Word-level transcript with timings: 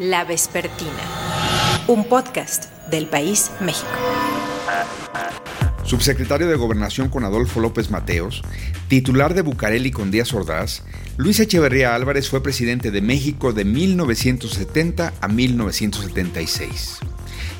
La 0.00 0.24
Vespertina, 0.24 0.88
un 1.86 2.06
podcast 2.08 2.72
del 2.88 3.04
País 3.04 3.50
México. 3.60 3.90
Subsecretario 5.84 6.48
de 6.48 6.56
Gobernación 6.56 7.10
con 7.10 7.22
Adolfo 7.24 7.60
López 7.60 7.90
Mateos, 7.90 8.40
titular 8.88 9.34
de 9.34 9.42
Bucareli 9.42 9.90
con 9.90 10.10
Díaz 10.10 10.32
Ordaz, 10.32 10.84
Luis 11.18 11.38
Echeverría 11.38 11.94
Álvarez 11.94 12.30
fue 12.30 12.42
presidente 12.42 12.90
de 12.90 13.02
México 13.02 13.52
de 13.52 13.66
1970 13.66 15.12
a 15.20 15.28
1976. 15.28 17.00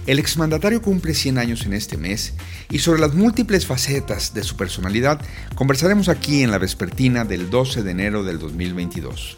El 0.06 0.18
exmandatario 0.18 0.80
cumple 0.80 1.12
100 1.12 1.36
años 1.36 1.66
en 1.66 1.74
este 1.74 1.98
mes 1.98 2.32
y 2.70 2.78
sobre 2.78 3.02
las 3.02 3.12
múltiples 3.12 3.66
facetas 3.66 4.32
de 4.32 4.44
su 4.44 4.56
personalidad 4.56 5.20
conversaremos 5.56 6.08
aquí 6.08 6.42
en 6.42 6.50
la 6.50 6.56
vespertina 6.56 7.26
del 7.26 7.50
12 7.50 7.82
de 7.82 7.90
enero 7.90 8.24
del 8.24 8.38
2022. 8.38 9.36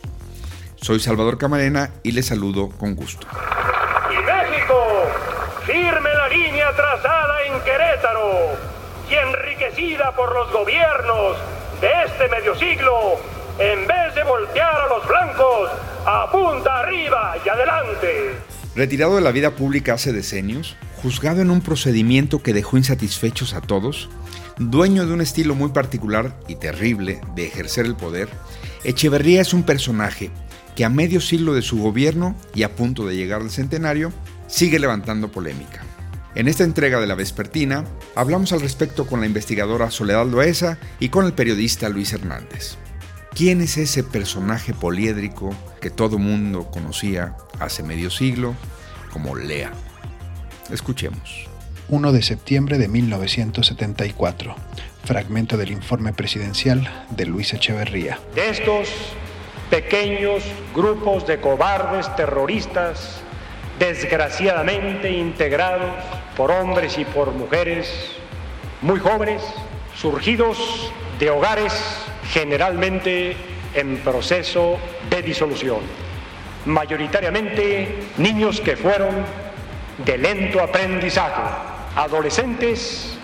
Soy 0.83 0.99
Salvador 0.99 1.39
Camarena 1.39 1.91
y 2.03 2.11
les 2.11 2.27
saludo 2.27 2.69
con 2.71 2.97
gusto. 2.97 3.25
Y 4.11 4.17
México, 4.17 4.75
firme 5.65 6.11
la 6.13 6.29
línea 6.29 6.75
trazada 6.75 7.35
en 7.47 7.61
Querétaro 7.61 8.59
y 9.09 9.15
enriquecida 9.15 10.13
por 10.17 10.35
los 10.35 10.53
gobiernos 10.53 11.37
de 11.81 11.89
este 12.05 12.29
medio 12.29 12.57
siglo, 12.57 13.13
en 13.61 13.87
vez 13.87 14.13
de 14.17 14.25
voltear 14.25 14.75
a 14.75 14.89
los 14.89 15.07
blancos, 15.07 15.71
apunta 16.05 16.81
arriba 16.81 17.37
y 17.47 17.49
adelante. 17.49 18.35
Retirado 18.75 19.15
de 19.15 19.21
la 19.21 19.31
vida 19.31 19.53
pública 19.53 19.95
hace 19.95 20.13
decenios, 20.13 20.77
juzgado 21.01 21.43
en 21.43 21.53
un 21.53 21.61
procedimiento 21.61 22.43
que 22.43 22.55
dejó 22.55 22.77
insatisfechos 22.77 23.55
a 23.55 23.61
todos, 23.61 24.09
dueño 24.59 25.07
de 25.07 25.13
un 25.13 25.21
estilo 25.21 25.55
muy 25.55 25.71
particular 25.71 26.33
y 26.49 26.57
terrible 26.57 27.21
de 27.37 27.47
ejercer 27.47 27.87
el 27.87 27.95
poder, 27.95 28.29
Echeverría 28.85 29.41
es 29.41 29.55
un 29.55 29.63
personaje 29.63 30.33
que 30.77 30.85
a 30.85 30.89
medio 30.89 31.21
siglo 31.21 31.55
de 31.55 31.63
su 31.63 31.79
gobierno 31.79 32.37
y 32.55 32.63
a 32.63 32.75
punto 32.75 33.07
de 33.07 33.17
llegar 33.17 33.43
al 33.43 33.51
centenario, 33.51 34.13
sigue 34.47 34.79
levantando 34.79 35.31
polémica. 35.31 35.83
En 36.35 36.49
esta 36.49 36.65
entrega 36.65 36.99
de 36.99 37.07
la 37.07 37.15
Vespertina, 37.15 37.85
hablamos 38.15 38.53
al 38.53 38.63
respecto 38.63 39.07
con 39.07 39.21
la 39.21 39.27
investigadora 39.27 39.91
Soledad 39.91 40.27
Loesa 40.27 40.79
y 40.99 41.11
con 41.11 41.27
el 41.27 41.35
periodista 41.35 41.91
Luis 41.91 42.13
Hernández. 42.13 42.77
¿Quién 43.35 43.61
es 43.61 43.77
ese 43.77 44.03
personaje 44.03 44.73
poliédrico 44.75 45.55
que 45.81 45.91
todo 45.91 46.19
mundo 46.19 46.71
conocía 46.71 47.37
hace 47.61 47.83
medio 47.83 48.11
siglo 48.11 48.55
como 49.11 49.37
Lea? 49.37 49.73
Escuchemos. 50.71 51.49
1 51.89 52.13
de 52.13 52.23
septiembre 52.23 52.79
de 52.79 52.89
1974. 52.89 54.55
Fragmento 55.05 55.57
del 55.57 55.73
informe 55.73 56.13
presidencial 56.13 57.07
de 57.11 57.27
Luis 57.27 57.53
Echeverría. 57.53 58.19
De 58.35 58.49
estos 58.49 58.89
pequeños 59.73 60.45
grupos 60.75 61.27
de 61.27 61.41
cobardes 61.41 62.15
terroristas, 62.15 63.23
desgraciadamente 63.79 65.11
integrados 65.11 65.95
por 66.37 66.51
hombres 66.51 66.99
y 66.99 67.07
por 67.07 67.33
mujeres 67.33 67.91
muy 68.83 69.01
jóvenes, 69.01 69.43
surgidos 69.97 70.93
de 71.19 71.31
hogares 71.31 71.73
generalmente 72.35 73.35
en 73.73 73.97
proceso 74.05 74.77
de 75.09 75.23
disolución. 75.23 75.81
Mayoritariamente 76.67 77.97
niños 78.19 78.61
que 78.61 78.77
fueron 78.77 79.25
de 80.05 80.19
lento 80.19 80.61
aprendizaje, 80.61 81.41
adolescentes 81.97 83.17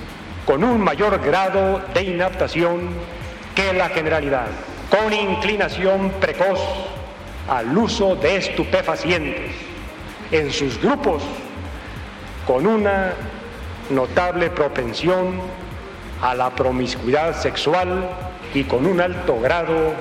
con 0.47 0.65
un 0.65 0.81
mayor 0.81 1.21
grado 1.23 1.83
de 1.93 2.05
inaptación 2.05 2.89
que 3.55 3.75
la 3.75 3.91
generalidad, 3.91 4.47
con 4.91 5.13
inclinación 5.13 6.11
precoz 6.21 6.61
al 7.49 7.77
uso 7.77 8.17
de 8.17 8.37
estupefacientes, 8.37 9.53
en 10.31 10.53
sus 10.53 10.81
grupos 10.81 11.23
con 12.47 12.67
una 12.67 13.13
notable 13.91 14.51
propensión 14.51 15.41
a 16.23 16.35
la 16.35 16.51
promiscuidad 16.51 17.39
sexual 17.41 18.09
y 18.55 18.65
con 18.65 18.87
un 18.87 19.01
alto 19.01 19.39
grado 19.41 19.93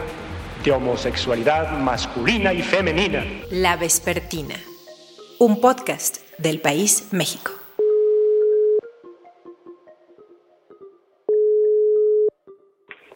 de 0.64 0.72
homosexualidad 0.72 1.78
masculina 1.78 2.54
y 2.54 2.62
femenina. 2.62 3.24
La 3.52 3.78
Vespertina, 3.78 4.56
un 5.40 5.62
podcast 5.62 6.18
del 6.38 6.60
País 6.60 7.10
México. 7.12 7.52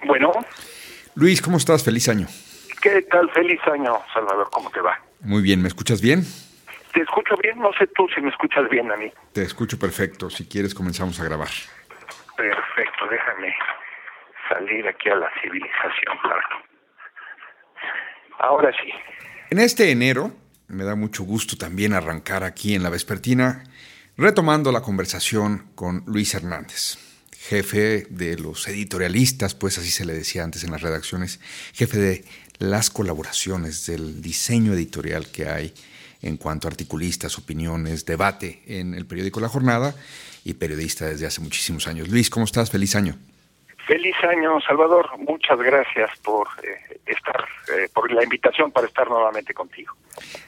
Bueno, 0.05 0.31
Luis, 1.15 1.41
¿cómo 1.41 1.57
estás? 1.57 1.83
Feliz 1.83 2.07
año. 2.09 2.27
¿qué 2.81 3.01
tal? 3.03 3.29
Feliz 3.31 3.59
año, 3.71 3.99
Salvador, 4.13 4.49
¿cómo 4.51 4.69
te 4.71 4.81
va? 4.81 4.99
Muy 5.21 5.41
bien, 5.41 5.61
¿me 5.61 5.67
escuchas 5.67 6.01
bien? 6.01 6.23
¿Te 6.93 7.01
escucho 7.01 7.35
bien? 7.37 7.59
No 7.59 7.71
sé 7.77 7.87
tú 7.95 8.07
si 8.13 8.21
me 8.21 8.29
escuchas 8.29 8.67
bien 8.69 8.91
a 8.91 8.97
mí. 8.97 9.11
Te 9.33 9.43
escucho 9.43 9.77
perfecto. 9.77 10.29
Si 10.29 10.47
quieres, 10.47 10.73
comenzamos 10.73 11.19
a 11.19 11.23
grabar. 11.23 11.49
Perfecto, 12.35 13.07
déjame 13.09 13.53
salir 14.49 14.87
aquí 14.87 15.09
a 15.09 15.15
la 15.15 15.29
civilización, 15.41 16.17
claro. 16.23 16.41
Ahora 18.39 18.71
sí. 18.71 18.91
En 19.51 19.59
este 19.59 19.91
enero, 19.91 20.31
me 20.67 20.83
da 20.83 20.95
mucho 20.95 21.23
gusto 21.23 21.55
también 21.55 21.93
arrancar 21.93 22.43
aquí 22.43 22.73
en 22.73 22.83
la 22.83 22.89
Vespertina, 22.89 23.63
retomando 24.17 24.71
la 24.71 24.81
conversación 24.81 25.71
con 25.75 26.03
Luis 26.07 26.33
Hernández, 26.33 26.97
jefe 27.41 28.05
de 28.09 28.37
los 28.37 28.67
editorialistas, 28.67 29.55
pues 29.55 29.77
así 29.79 29.89
se 29.89 30.05
le 30.05 30.13
decía 30.13 30.43
antes 30.43 30.63
en 30.63 30.71
las 30.71 30.81
redacciones, 30.81 31.39
jefe 31.73 31.97
de 31.97 32.25
las 32.59 32.91
colaboraciones, 32.91 33.87
del 33.87 34.21
diseño 34.21 34.73
editorial 34.73 35.27
que 35.31 35.47
hay 35.49 35.73
en 36.21 36.37
cuanto 36.37 36.67
a 36.67 36.71
articulistas, 36.71 37.39
opiniones, 37.39 38.05
debate 38.05 38.61
en 38.67 38.93
el 38.93 39.07
periódico 39.07 39.39
La 39.39 39.49
Jornada 39.49 39.95
y 40.45 40.53
periodista 40.53 41.05
desde 41.05 41.25
hace 41.25 41.41
muchísimos 41.41 41.87
años. 41.87 42.09
Luis, 42.09 42.29
¿cómo 42.29 42.45
estás? 42.45 42.69
Feliz 42.69 42.95
año. 42.95 43.15
Feliz 43.87 44.15
año, 44.23 44.61
Salvador. 44.61 45.09
Muchas 45.17 45.57
gracias 45.57 46.11
por 46.23 46.47
eh, 46.63 46.99
estar, 47.07 47.43
eh, 47.75 47.89
por 47.91 48.11
la 48.11 48.23
invitación 48.23 48.71
para 48.71 48.85
estar 48.85 49.09
nuevamente 49.09 49.55
contigo. 49.55 49.95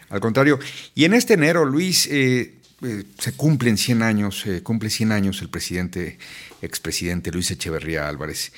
Al 0.10 0.20
contrario, 0.20 0.60
y 0.94 1.06
en 1.06 1.16
este 1.16 1.34
enero, 1.34 1.66
Luis, 1.66 2.08
eh, 2.12 2.54
eh, 2.84 3.04
se 3.18 3.34
cumplen 3.34 3.78
100 3.78 4.02
años, 4.02 4.46
cumple 4.64 4.90
100 4.90 5.12
años 5.12 5.42
el 5.42 5.50
presidente, 5.50 6.18
expresidente 6.62 7.32
Luis 7.32 7.52
Echeverría 7.52 8.08
Álvarez. 8.08 8.54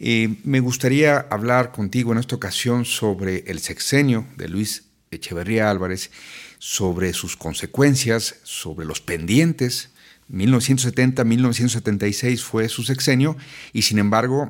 Eh, 0.00 0.36
me 0.44 0.60
gustaría 0.60 1.26
hablar 1.30 1.72
contigo 1.72 2.12
en 2.12 2.18
esta 2.18 2.36
ocasión 2.36 2.84
sobre 2.84 3.38
el 3.48 3.58
sexenio 3.58 4.28
de 4.36 4.48
Luis 4.48 4.84
Echeverría 5.10 5.68
Álvarez, 5.70 6.12
sobre 6.58 7.12
sus 7.12 7.36
consecuencias, 7.36 8.36
sobre 8.44 8.86
los 8.86 9.00
pendientes. 9.00 9.90
1970-1976 10.30 12.38
fue 12.38 12.68
su 12.68 12.84
sexenio 12.84 13.36
y 13.72 13.82
sin 13.82 13.98
embargo 13.98 14.48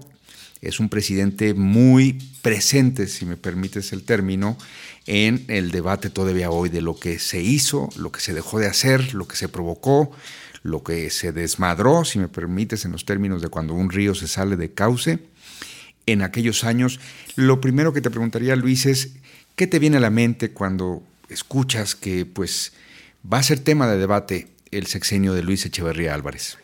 es 0.61 0.81
un 0.81 0.89
presidente 0.89 1.55
muy 1.55 2.19
presente, 2.43 3.07
si 3.07 3.25
me 3.25 3.37
permites 3.37 3.93
el 3.93 4.03
término, 4.03 4.59
en 5.09 5.47
el 5.49 5.71
debate 5.71 6.11
todavía 6.11 6.51
hoy 6.51 6.69
de 6.69 6.83
lo 6.83 6.95
que 6.95 7.19
se 7.19 7.41
hizo, 7.41 7.89
lo 7.99 8.13
que 8.13 8.21
se 8.21 8.35
dejó 8.35 8.59
de 8.59 8.67
hacer, 8.67 9.15
lo 9.15 9.27
que 9.27 9.37
se 9.37 9.49
provocó, 9.49 10.13
lo 10.63 10.85
que 10.85 11.09
se 11.09 11.33
desmadró, 11.33 12.05
si 12.05 12.19
me 12.19 12.29
permites, 12.29 12.85
en 12.85 12.93
los 12.93 13.07
términos 13.07 13.41
de 13.41 13.49
cuando 13.49 13.73
un 13.73 13.91
río 13.91 14.15
se 14.15 14.29
sale 14.29 14.57
de 14.57 14.75
cauce. 14.75 15.19
En 16.05 16.21
aquellos 16.21 16.63
años, 16.63 17.01
lo 17.37 17.59
primero 17.59 17.95
que 17.95 18.03
te 18.03 18.11
preguntaría, 18.11 18.55
Luis, 18.55 18.85
es, 18.85 19.19
¿qué 19.57 19.67
te 19.67 19.79
viene 19.79 19.97
a 19.97 20.01
la 20.01 20.11
mente 20.11 20.53
cuando 20.53 21.01
escuchas 21.31 21.95
que 21.95 22.27
pues 22.27 22.77
va 23.25 23.39
a 23.39 23.43
ser 23.43 23.65
tema 23.65 23.87
de 23.87 23.97
debate 23.97 24.49
el 24.71 24.87
sexenio 24.87 25.33
de 25.33 25.43
Luis 25.43 25.65
Echeverría 25.65 26.13
Álvarez? 26.13 26.59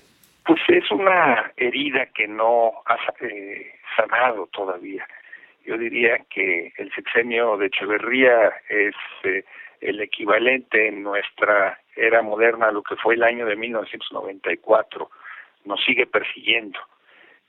Pues 0.45 0.61
es 0.69 0.91
una 0.91 1.51
herida 1.57 2.07
que 2.15 2.29
no 2.29 2.73
ha 2.85 3.25
eh, 3.25 3.73
sanado 3.97 4.47
todavía. 4.53 5.07
Yo 5.65 5.79
diría 5.79 6.19
que 6.31 6.73
el 6.77 6.93
sexenio 6.93 7.57
de 7.57 7.67
Echeverría 7.67 8.53
es 8.69 8.95
eh, 9.25 9.45
el 9.81 10.01
equivalente 10.01 10.89
en 10.89 11.03
nuestra 11.03 11.79
era 11.97 12.23
moderna 12.23 12.67
a 12.69 12.73
lo 12.73 12.83
que 12.83 12.97
fue 12.97 13.15
el 13.15 13.23
año 13.23 13.47
de 13.47 13.57
1994. 13.57 15.11
Nos 15.65 15.85
sigue 15.85 16.07
persiguiendo. 16.07 16.79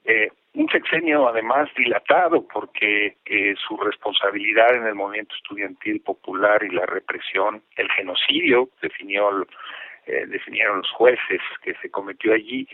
Eh, 0.05 0.29
un 0.53 0.69
sexenio 0.69 1.27
además 1.27 1.67
dilatado 1.75 2.47
porque 2.47 3.17
eh, 3.25 3.55
su 3.67 3.75
responsabilidad 3.77 4.75
en 4.75 4.85
el 4.85 4.95
movimiento 4.95 5.35
estudiantil 5.35 5.99
popular 6.01 6.63
y 6.63 6.69
la 6.69 6.85
represión, 6.85 7.63
el 7.75 7.89
genocidio, 7.91 8.69
definió 8.81 9.45
eh, 10.05 10.25
definieron 10.27 10.77
los 10.79 10.91
jueces 10.91 11.41
que 11.63 11.73
se 11.81 11.89
cometió 11.89 12.33
allí, 12.33 12.67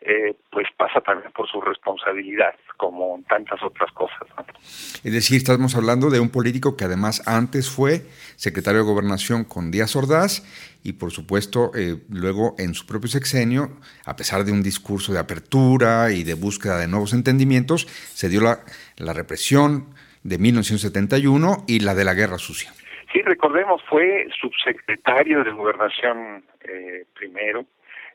eh, 0.00 0.34
pues 0.50 0.66
pasa 0.76 1.00
también 1.00 1.32
por 1.32 1.48
su 1.48 1.60
responsabilidad, 1.60 2.54
como 2.76 3.20
tantas 3.28 3.62
otras 3.62 3.90
cosas. 3.92 4.20
¿no? 4.36 4.44
Es 4.58 5.12
decir, 5.12 5.38
estamos 5.38 5.74
hablando 5.76 6.10
de 6.10 6.20
un 6.20 6.30
político 6.30 6.76
que 6.76 6.84
además 6.84 7.26
antes 7.26 7.68
fue 7.70 8.02
secretario 8.36 8.80
de 8.80 8.86
Gobernación 8.86 9.44
con 9.44 9.70
Díaz 9.70 9.96
Ordaz 9.96 10.42
y 10.84 10.92
por 10.92 11.10
supuesto 11.10 11.72
eh, 11.74 11.96
luego 12.10 12.54
en 12.58 12.74
su 12.74 12.86
propio 12.86 13.08
sexenio, 13.08 13.70
a 14.04 14.14
pesar 14.14 14.44
de 14.44 14.52
un 14.52 14.62
discurso 14.62 15.12
de 15.12 15.18
apertura 15.18 16.12
y 16.12 16.22
de 16.22 16.34
búsqueda 16.34 16.78
de 16.78 16.88
nuevos 16.88 17.12
entendimientos, 17.12 17.86
se 17.86 18.28
dio 18.28 18.40
la, 18.40 18.60
la 18.96 19.12
represión 19.12 19.94
de 20.22 20.38
1971 20.38 21.64
y 21.66 21.80
la 21.80 21.94
de 21.94 22.04
la 22.04 22.14
Guerra 22.14 22.38
Sucia. 22.38 22.72
Sí, 23.12 23.22
recordemos, 23.22 23.82
fue 23.88 24.28
subsecretario 24.38 25.42
de 25.42 25.50
Gobernación 25.50 26.44
eh, 26.60 27.04
primero, 27.14 27.64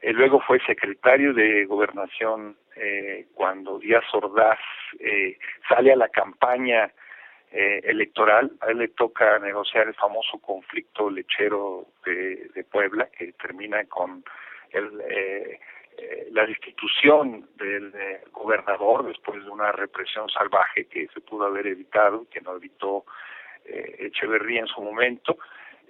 eh, 0.04 0.12
luego 0.12 0.42
fue 0.42 0.60
secretario 0.66 1.34
de 1.34 1.66
Gobernación 1.66 2.58
eh, 2.76 3.28
cuando 3.34 3.80
Díaz 3.80 4.04
Ordaz 4.14 4.60
eh, 5.00 5.38
sale 5.70 5.94
a 5.94 5.96
la 5.96 6.10
campaña 6.10 6.92
eh, 7.56 7.82
electoral, 7.84 8.52
a 8.62 8.72
él 8.72 8.80
le 8.80 8.88
toca 8.90 9.40
negociar 9.40 9.88
el 9.88 9.94
famoso 9.94 10.40
conflicto 10.40 11.10
lechero 11.10 11.86
de, 12.04 12.66
Puebla, 12.70 13.08
que 13.18 13.32
termina 13.34 13.86
con 13.86 14.24
el, 14.72 15.02
eh, 15.08 15.60
eh, 15.98 16.28
la 16.32 16.48
destitución 16.48 17.48
del 17.56 17.94
gobernador 18.32 19.06
después 19.06 19.44
de 19.44 19.52
una 19.52 19.72
represión 19.72 20.28
salvaje 20.30 20.86
que 20.86 21.08
se 21.14 21.22
pudo 21.22 21.46
haber 21.46 21.68
evitado, 21.68 22.28
que 22.30 22.42
no 22.42 22.56
evitó 22.56 23.06
Echeverría 23.66 24.60
en 24.60 24.68
su 24.68 24.82
momento, 24.82 25.38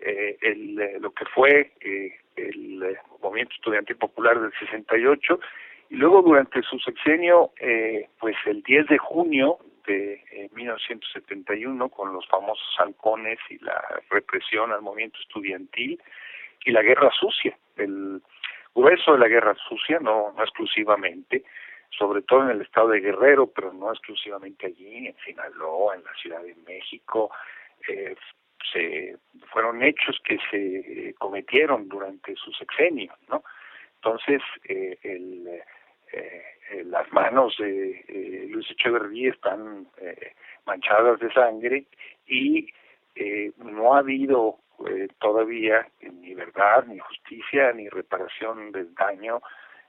eh, 0.06 0.38
el, 0.42 0.80
eh, 0.80 1.00
lo 1.00 1.12
que 1.12 1.26
fue 1.26 1.72
eh, 1.82 2.16
el 2.36 2.84
eh, 2.84 2.98
movimiento 3.22 3.54
estudiantil 3.56 3.98
popular 3.98 4.40
del 4.40 4.52
68 4.60 5.40
y 5.90 5.96
luego 5.96 6.22
durante 6.22 6.62
su 6.64 6.80
sexenio, 6.80 7.52
eh, 7.60 8.10
pues 8.20 8.36
el 8.46 8.64
10 8.64 8.88
de 8.88 8.98
junio 8.98 9.58
de 9.86 10.24
eh, 10.32 10.50
1971 10.54 11.90
con 11.90 12.14
los 12.14 12.28
famosos 12.28 12.68
halcones 12.80 13.38
y 13.50 13.60
la 13.60 14.02
represión 14.10 14.72
al 14.72 14.82
movimiento 14.82 15.20
estudiantil 15.20 16.02
y 16.66 16.72
la 16.72 16.82
guerra 16.82 17.12
sucia, 17.20 17.58
el 17.78 18.22
grueso 18.74 19.14
de 19.14 19.20
la 19.20 19.28
guerra 19.28 19.56
sucia, 19.68 20.00
no, 20.00 20.34
no 20.36 20.44
exclusivamente, 20.44 21.44
sobre 21.98 22.22
todo 22.24 22.44
en 22.44 22.52
el 22.52 22.62
estado 22.62 22.90
de 22.90 23.02
Guerrero, 23.02 23.48
pero 23.48 23.72
no 23.72 23.92
exclusivamente 23.92 24.68
allí, 24.68 25.08
en 25.08 25.16
Sinaloa, 25.24 25.96
en 25.96 26.04
la 26.04 26.14
Ciudad 26.16 26.42
de 26.42 26.56
México, 26.66 27.30
eh, 27.88 28.16
se 28.72 29.18
fueron 29.52 29.84
hechos 29.84 30.20
que 30.24 30.38
se 30.50 31.14
cometieron 31.16 31.88
durante 31.88 32.36
su 32.36 32.52
sexenio, 32.54 33.14
¿no? 33.30 33.44
Entonces, 33.96 34.42
eh, 34.66 34.98
el, 35.04 35.48
eh, 36.12 36.44
eh, 36.72 36.84
las 36.86 37.12
manos 37.12 37.56
de 37.60 38.04
eh, 38.08 38.48
Luis 38.50 38.70
Echeverría 38.72 39.32
están 39.32 39.88
eh, 39.98 40.34
manchadas 40.66 41.20
de 41.20 41.32
sangre 41.34 41.86
y 42.26 42.68
no 43.58 43.94
ha 43.94 44.00
habido 44.00 44.58
todavía 45.20 45.88
ni 46.02 46.34
verdad, 46.34 46.86
ni 46.88 46.98
justicia, 46.98 47.72
ni 47.74 47.88
reparación 47.90 48.72
del 48.72 48.94
daño 48.96 49.40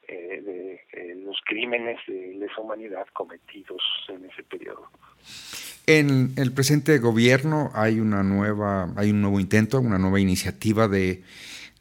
eh, 0.08 0.42
de 0.42 1.14
los 1.24 1.36
crímenes 1.44 1.98
de 2.06 2.34
lesa 2.34 2.60
humanidad 2.60 3.06
cometidos 3.12 3.82
en 4.08 4.24
ese 4.24 4.42
periodo. 4.42 4.88
En 5.86 6.32
el 6.36 6.52
presente 6.52 6.98
gobierno 6.98 7.70
hay 7.74 8.00
una 8.00 8.22
nueva, 8.22 8.92
hay 8.96 9.10
un 9.10 9.20
nuevo 9.20 9.38
intento, 9.38 9.80
una 9.80 9.98
nueva 9.98 10.20
iniciativa 10.20 10.88
de 10.88 11.22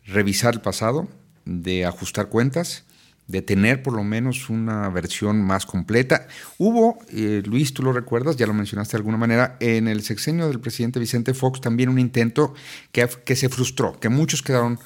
revisar 0.05 0.55
el 0.55 0.61
pasado, 0.61 1.07
de 1.45 1.85
ajustar 1.85 2.27
cuentas, 2.27 2.85
de 3.27 3.41
tener 3.41 3.81
por 3.81 3.93
lo 3.93 4.03
menos 4.03 4.49
una 4.49 4.89
versión 4.89 5.41
más 5.41 5.65
completa. 5.65 6.27
Hubo, 6.57 6.99
eh, 7.09 7.41
Luis, 7.45 7.73
tú 7.73 7.83
lo 7.83 7.93
recuerdas, 7.93 8.35
ya 8.35 8.45
lo 8.45 8.53
mencionaste 8.53 8.93
de 8.93 8.97
alguna 8.97 9.17
manera, 9.17 9.55
en 9.59 9.87
el 9.87 10.01
sexenio 10.01 10.49
del 10.49 10.59
presidente 10.59 10.99
Vicente 10.99 11.33
Fox 11.33 11.61
también 11.61 11.89
un 11.89 11.99
intento 11.99 12.53
que, 12.91 13.07
que 13.23 13.35
se 13.35 13.49
frustró, 13.49 13.99
que 13.99 14.09
muchos 14.09 14.41
quedaron 14.41 14.79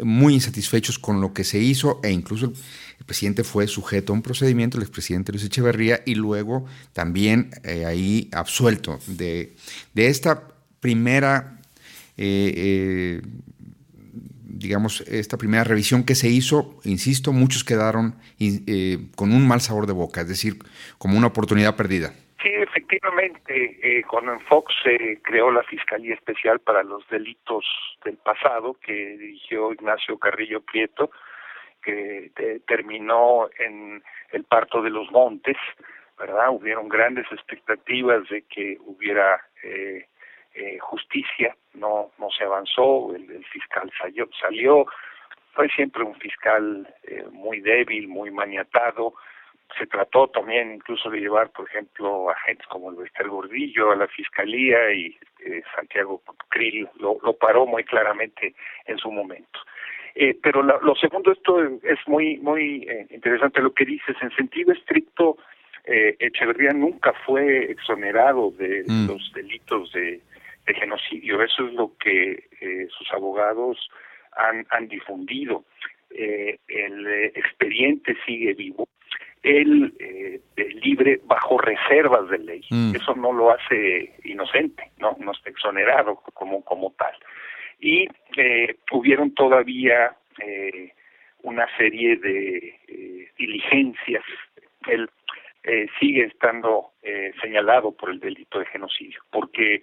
muy 0.00 0.34
insatisfechos 0.34 0.98
con 0.98 1.20
lo 1.20 1.32
que 1.32 1.44
se 1.44 1.58
hizo 1.58 2.00
e 2.02 2.10
incluso 2.10 2.46
el, 2.46 3.04
presidente 3.06 3.44
fue 3.44 3.66
sujeto 3.66 4.12
a 4.12 4.16
un 4.16 4.22
procedimiento, 4.22 4.76
el 4.76 4.82
expresidente 4.82 5.32
Luis 5.32 5.44
Echeverría, 5.44 6.02
y 6.04 6.14
luego 6.14 6.66
también 6.92 7.50
eh, 7.64 7.86
ahí 7.86 8.28
absuelto 8.32 8.98
de, 9.06 9.56
de 9.94 10.08
esta 10.08 10.42
primera, 10.80 11.60
eh, 12.16 12.52
eh, 12.56 13.22
digamos, 14.42 15.02
esta 15.06 15.38
primera 15.38 15.64
revisión 15.64 16.04
que 16.04 16.14
se 16.14 16.28
hizo, 16.28 16.78
insisto, 16.84 17.32
muchos 17.32 17.64
quedaron 17.64 18.16
con 19.14 19.32
un 19.32 19.46
mal 19.46 19.60
sabor 19.60 19.86
de 19.86 19.92
boca, 19.92 20.20
es 20.20 20.28
decir, 20.28 20.58
como 20.98 21.16
una 21.16 21.28
oportunidad 21.28 21.76
perdida. 21.76 22.12
Sí, 22.40 22.50
efectivamente, 22.50 23.78
eh, 23.82 24.04
cuando 24.04 24.38
Fox 24.40 24.72
se 24.84 25.20
creó 25.22 25.50
la 25.50 25.64
Fiscalía 25.64 26.14
Especial 26.14 26.60
para 26.60 26.84
los 26.84 27.06
Delitos 27.08 27.64
del 28.04 28.16
Pasado, 28.16 28.74
que 28.74 28.92
dirigió 28.92 29.72
Ignacio 29.72 30.18
Carrillo 30.18 30.60
Prieto, 30.60 31.10
que 31.82 32.30
terminó 32.66 33.48
en 33.58 34.02
el 34.32 34.44
parto 34.44 34.82
de 34.82 34.90
los 34.90 35.10
montes, 35.10 35.56
¿verdad? 36.18 36.50
Hubieron 36.50 36.88
grandes 36.88 37.26
expectativas 37.32 38.28
de 38.28 38.42
que 38.42 38.76
hubiera 38.80 39.40
eh, 39.62 40.06
eh, 40.54 40.78
justicia, 40.80 41.56
no 41.74 42.10
no 42.18 42.30
se 42.30 42.44
avanzó, 42.44 43.14
el, 43.14 43.30
el 43.30 43.44
fiscal 43.46 43.90
salió, 43.98 44.28
salió, 44.40 44.86
fue 45.52 45.68
siempre 45.70 46.02
un 46.02 46.14
fiscal 46.16 46.92
eh, 47.04 47.24
muy 47.32 47.60
débil, 47.60 48.08
muy 48.08 48.30
maniatado, 48.30 49.14
se 49.76 49.86
trató 49.86 50.28
también 50.28 50.74
incluso 50.74 51.10
de 51.10 51.20
llevar, 51.20 51.50
por 51.50 51.68
ejemplo, 51.68 52.30
agentes 52.30 52.66
como 52.68 52.90
el 52.90 53.06
Esther 53.06 53.28
Gordillo 53.28 53.90
a 53.90 53.96
la 53.96 54.06
fiscalía 54.08 54.92
y 54.92 55.16
eh, 55.40 55.62
Santiago 55.74 56.22
Krill 56.48 56.88
lo, 56.98 57.18
lo 57.22 57.34
paró 57.34 57.66
muy 57.66 57.84
claramente 57.84 58.54
en 58.86 58.98
su 58.98 59.10
momento. 59.10 59.60
Eh, 60.20 60.36
pero 60.42 60.64
la, 60.64 60.78
lo 60.82 60.96
segundo, 60.96 61.30
esto 61.30 61.62
es 61.62 61.98
muy 62.08 62.38
muy 62.38 62.84
eh, 62.88 63.06
interesante 63.10 63.60
lo 63.60 63.72
que 63.72 63.84
dices. 63.84 64.16
En 64.20 64.34
sentido 64.34 64.72
estricto, 64.72 65.36
eh, 65.84 66.16
Echeverría 66.18 66.72
nunca 66.72 67.12
fue 67.24 67.70
exonerado 67.70 68.50
de 68.50 68.82
mm. 68.84 69.06
los 69.06 69.32
delitos 69.32 69.92
de, 69.92 70.20
de, 70.66 70.74
genocidio. 70.74 71.40
Eso 71.40 71.68
es 71.68 71.72
lo 71.74 71.92
que 71.98 72.48
eh, 72.60 72.88
sus 72.90 73.12
abogados 73.12 73.78
han, 74.36 74.66
han 74.70 74.88
difundido. 74.88 75.64
El 76.10 77.06
expediente 77.34 78.16
sigue 78.26 78.54
vivo. 78.54 78.87
Él 79.42 79.94
eh, 80.00 80.40
libre 80.82 81.20
bajo 81.24 81.58
reservas 81.58 82.28
de 82.28 82.38
ley. 82.38 82.64
Mm. 82.70 82.94
Eso 82.96 83.14
no 83.14 83.32
lo 83.32 83.52
hace 83.52 84.14
inocente, 84.24 84.90
no, 84.98 85.16
no 85.20 85.32
está 85.32 85.50
exonerado 85.50 86.16
como 86.34 86.62
como 86.64 86.92
tal 86.98 87.14
y 87.80 88.08
eh, 88.36 88.76
hubieron 88.92 89.34
todavía 89.34 90.16
eh, 90.40 90.92
una 91.42 91.66
serie 91.76 92.16
de 92.16 92.78
eh, 92.88 93.30
diligencias. 93.38 94.24
Él 94.86 95.08
eh, 95.62 95.86
sigue 96.00 96.24
estando 96.24 96.92
eh, 97.02 97.32
señalado 97.40 97.92
por 97.92 98.10
el 98.10 98.20
delito 98.20 98.58
de 98.58 98.66
genocidio, 98.66 99.20
porque 99.30 99.82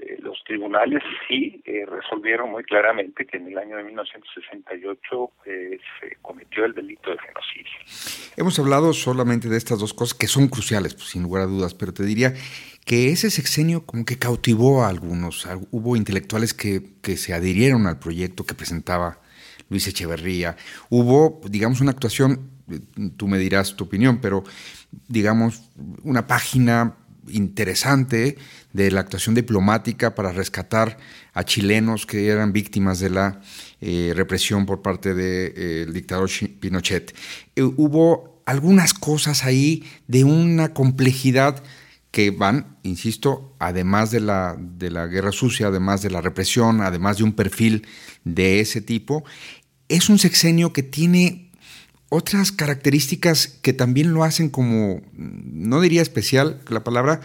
eh, 0.00 0.10
eh, 0.10 0.16
los 0.22 0.42
tribunales 0.44 1.02
sí 1.28 1.62
eh, 1.64 1.84
resolvieron 1.86 2.50
muy 2.50 2.64
claramente 2.64 3.26
que 3.26 3.36
en 3.36 3.48
el 3.48 3.58
año 3.58 3.76
de 3.76 3.84
1968 3.84 5.30
eh, 5.46 5.78
se 6.00 6.16
cometió 6.22 6.64
el 6.64 6.74
delito 6.74 7.10
de 7.10 7.18
genocidio. 7.18 7.72
Hemos 8.36 8.58
hablado 8.58 8.92
solamente 8.92 9.48
de 9.48 9.56
estas 9.56 9.78
dos 9.78 9.92
cosas 9.92 10.16
que 10.16 10.26
son 10.26 10.48
cruciales, 10.48 10.94
pues, 10.94 11.08
sin 11.08 11.22
lugar 11.22 11.42
a 11.42 11.46
dudas, 11.46 11.74
pero 11.74 11.92
te 11.92 12.04
diría 12.04 12.32
que 12.84 13.10
ese 13.10 13.30
sexenio 13.30 13.84
como 13.84 14.04
que 14.04 14.18
cautivó 14.18 14.82
a 14.84 14.88
algunos. 14.88 15.46
Hubo 15.70 15.96
intelectuales 15.96 16.54
que, 16.54 16.80
que 17.02 17.16
se 17.16 17.34
adhirieron 17.34 17.86
al 17.86 17.98
proyecto 17.98 18.44
que 18.44 18.54
presentaba 18.54 19.18
Luis 19.68 19.86
Echeverría. 19.86 20.56
Hubo, 20.88 21.40
digamos, 21.48 21.80
una 21.80 21.90
actuación, 21.90 22.50
tú 23.16 23.28
me 23.28 23.38
dirás 23.38 23.76
tu 23.76 23.84
opinión, 23.84 24.20
pero 24.20 24.44
digamos, 25.08 25.70
una 26.02 26.26
página 26.26 26.96
interesante 27.28 28.38
de 28.72 28.90
la 28.90 29.00
actuación 29.00 29.34
diplomática 29.34 30.14
para 30.14 30.32
rescatar 30.32 30.98
a 31.32 31.44
chilenos 31.44 32.06
que 32.06 32.28
eran 32.28 32.52
víctimas 32.52 33.00
de 33.00 33.10
la 33.10 33.40
eh, 33.80 34.12
represión 34.14 34.66
por 34.66 34.82
parte 34.82 35.14
del 35.14 35.54
de, 35.54 35.82
eh, 35.82 35.86
dictador 35.92 36.30
Pinochet. 36.60 37.14
Eh, 37.56 37.62
hubo 37.62 38.42
algunas 38.46 38.94
cosas 38.94 39.44
ahí 39.44 39.84
de 40.08 40.24
una 40.24 40.72
complejidad 40.72 41.62
que 42.10 42.30
van, 42.30 42.78
insisto, 42.82 43.54
además 43.60 44.10
de 44.10 44.20
la, 44.20 44.56
de 44.58 44.90
la 44.90 45.06
guerra 45.06 45.30
sucia, 45.30 45.68
además 45.68 46.02
de 46.02 46.10
la 46.10 46.20
represión, 46.20 46.80
además 46.80 47.18
de 47.18 47.24
un 47.24 47.32
perfil 47.32 47.86
de 48.24 48.60
ese 48.60 48.80
tipo, 48.80 49.24
es 49.88 50.08
un 50.08 50.18
sexenio 50.18 50.72
que 50.72 50.82
tiene 50.82 51.49
otras 52.10 52.52
características 52.52 53.60
que 53.62 53.72
también 53.72 54.12
lo 54.12 54.24
hacen 54.24 54.50
como, 54.50 55.00
no 55.14 55.80
diría 55.80 56.02
especial 56.02 56.60
la 56.68 56.80
palabra, 56.80 57.20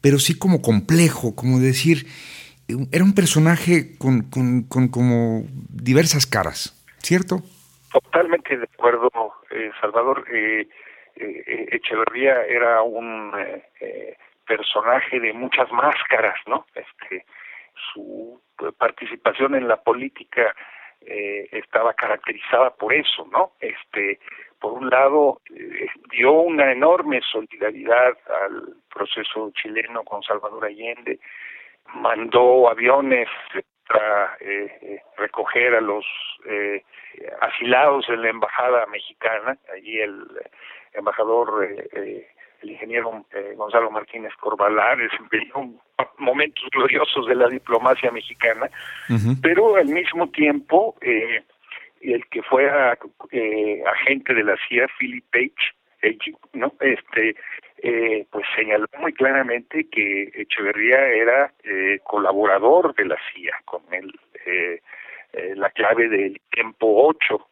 pero 0.00 0.18
sí 0.18 0.36
como 0.36 0.62
complejo, 0.62 1.36
como 1.36 1.58
decir, 1.58 2.06
era 2.90 3.04
un 3.04 3.14
personaje 3.14 3.96
con, 3.98 4.22
con, 4.30 4.62
con 4.62 4.88
como 4.88 5.44
diversas 5.68 6.26
caras, 6.26 6.74
¿cierto? 6.98 7.42
Totalmente 7.92 8.56
de 8.56 8.68
acuerdo, 8.72 9.10
eh, 9.50 9.70
Salvador. 9.80 10.24
Eh, 10.32 10.68
eh, 11.16 11.68
Echeverría 11.72 12.44
era 12.46 12.82
un 12.82 13.32
personaje 14.46 15.20
de 15.20 15.32
muchas 15.32 15.70
máscaras, 15.70 16.36
¿no? 16.46 16.66
Este, 16.74 17.26
su 17.92 18.40
participación 18.78 19.54
en 19.54 19.68
la 19.68 19.76
política 19.82 20.54
eh, 21.02 21.48
estaba 21.52 21.94
caracterizada 21.94 22.70
por 22.70 22.92
eso, 22.92 23.26
¿no? 23.30 23.52
Este, 23.60 24.18
por 24.58 24.72
un 24.72 24.90
lado, 24.90 25.40
eh, 25.54 25.86
dio 26.10 26.32
una 26.32 26.70
enorme 26.72 27.20
solidaridad 27.22 28.16
al 28.44 28.74
proceso 28.92 29.50
chileno 29.54 30.02
con 30.04 30.22
Salvador 30.22 30.64
Allende, 30.64 31.18
mandó 31.94 32.68
aviones 32.68 33.28
para 33.88 34.36
recoger 35.16 35.74
a 35.74 35.80
los 35.80 36.06
asilados 37.40 38.08
en 38.08 38.22
la 38.22 38.28
embajada 38.28 38.86
mexicana. 38.86 39.58
Allí 39.74 39.98
el 39.98 40.24
embajador 40.92 41.66
el 42.62 42.70
ingeniero 42.70 43.24
eh, 43.32 43.54
Gonzalo 43.56 43.90
Martínez 43.90 44.32
Corvalar, 44.38 44.98
desempeñó 44.98 45.74
momentos 46.18 46.64
gloriosos 46.72 47.26
de 47.26 47.34
la 47.34 47.48
diplomacia 47.48 48.10
mexicana, 48.10 48.70
pero 49.42 49.76
al 49.76 49.86
mismo 49.86 50.28
tiempo 50.30 50.96
eh, 51.00 51.42
el 52.00 52.26
que 52.26 52.42
fue 52.42 52.70
eh, 53.30 53.82
agente 53.86 54.34
de 54.34 54.44
la 54.44 54.56
CIA, 54.68 54.86
Philip 54.98 55.24
Page, 55.30 56.34
¿no? 56.54 56.72
Este, 56.80 57.36
pues 58.30 58.46
señaló 58.56 58.86
muy 58.98 59.12
claramente 59.12 59.86
que 59.90 60.30
Echeverría 60.34 61.08
era 61.08 61.52
colaborador 62.04 62.94
de 62.94 63.06
la 63.06 63.16
CIA 63.32 63.54
con 63.64 63.82
el, 63.92 64.12
la 65.56 65.70
clave 65.70 66.08
del 66.08 66.40
tiempo 66.50 67.06
8, 67.06 67.48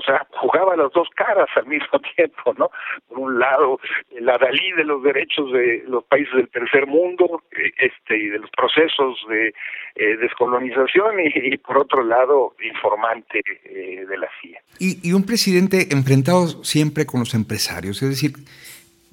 o 0.00 0.02
sea, 0.02 0.26
jugaba 0.40 0.76
las 0.76 0.92
dos 0.92 1.08
caras 1.14 1.48
al 1.56 1.66
mismo 1.66 2.00
tiempo, 2.16 2.54
¿no? 2.58 2.70
Por 3.08 3.18
un 3.18 3.38
lado, 3.38 3.78
la 4.20 4.38
Dalí 4.38 4.72
de 4.72 4.84
los 4.84 5.02
derechos 5.02 5.52
de 5.52 5.84
los 5.86 6.04
países 6.04 6.34
del 6.34 6.48
tercer 6.48 6.86
mundo, 6.86 7.42
eh, 7.52 7.70
este, 7.78 8.16
y 8.16 8.28
de 8.28 8.38
los 8.38 8.50
procesos 8.50 9.18
de 9.28 9.48
eh, 9.96 10.16
descolonización, 10.16 11.16
y, 11.20 11.56
por 11.58 11.78
otro 11.78 12.02
lado, 12.02 12.54
informante 12.64 13.42
eh, 13.64 14.06
de 14.08 14.18
la 14.18 14.28
CIA. 14.40 14.60
Y, 14.78 15.08
y 15.08 15.12
un 15.12 15.24
presidente 15.24 15.88
enfrentado 15.92 16.64
siempre 16.64 17.04
con 17.04 17.20
los 17.20 17.34
empresarios, 17.34 18.02
es 18.02 18.08
decir, 18.08 18.32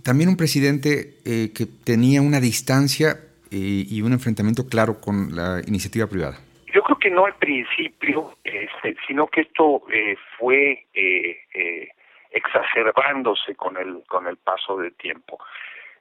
también 0.03 0.29
un 0.29 0.37
presidente 0.37 1.15
que 1.25 1.65
tenía 1.83 2.21
una 2.21 2.39
distancia 2.39 3.17
y 3.51 4.01
un 4.01 4.13
enfrentamiento 4.13 4.69
claro 4.69 5.01
con 5.01 5.35
la 5.35 5.61
iniciativa 5.67 6.07
privada. 6.07 6.39
Yo 6.77 6.83
creo 6.83 6.99
que 6.99 7.09
no 7.09 7.25
al 7.25 7.33
principio, 7.33 8.37
este, 8.43 8.95
sino 9.07 9.25
que 9.25 9.41
esto 9.41 9.81
eh, 9.91 10.15
fue 10.37 10.85
eh, 10.93 11.39
eh, 11.55 11.89
exacerbándose 12.29 13.55
con 13.55 13.77
el 13.77 14.03
con 14.07 14.27
el 14.27 14.37
paso 14.37 14.77
del 14.77 14.93
tiempo. 14.93 15.39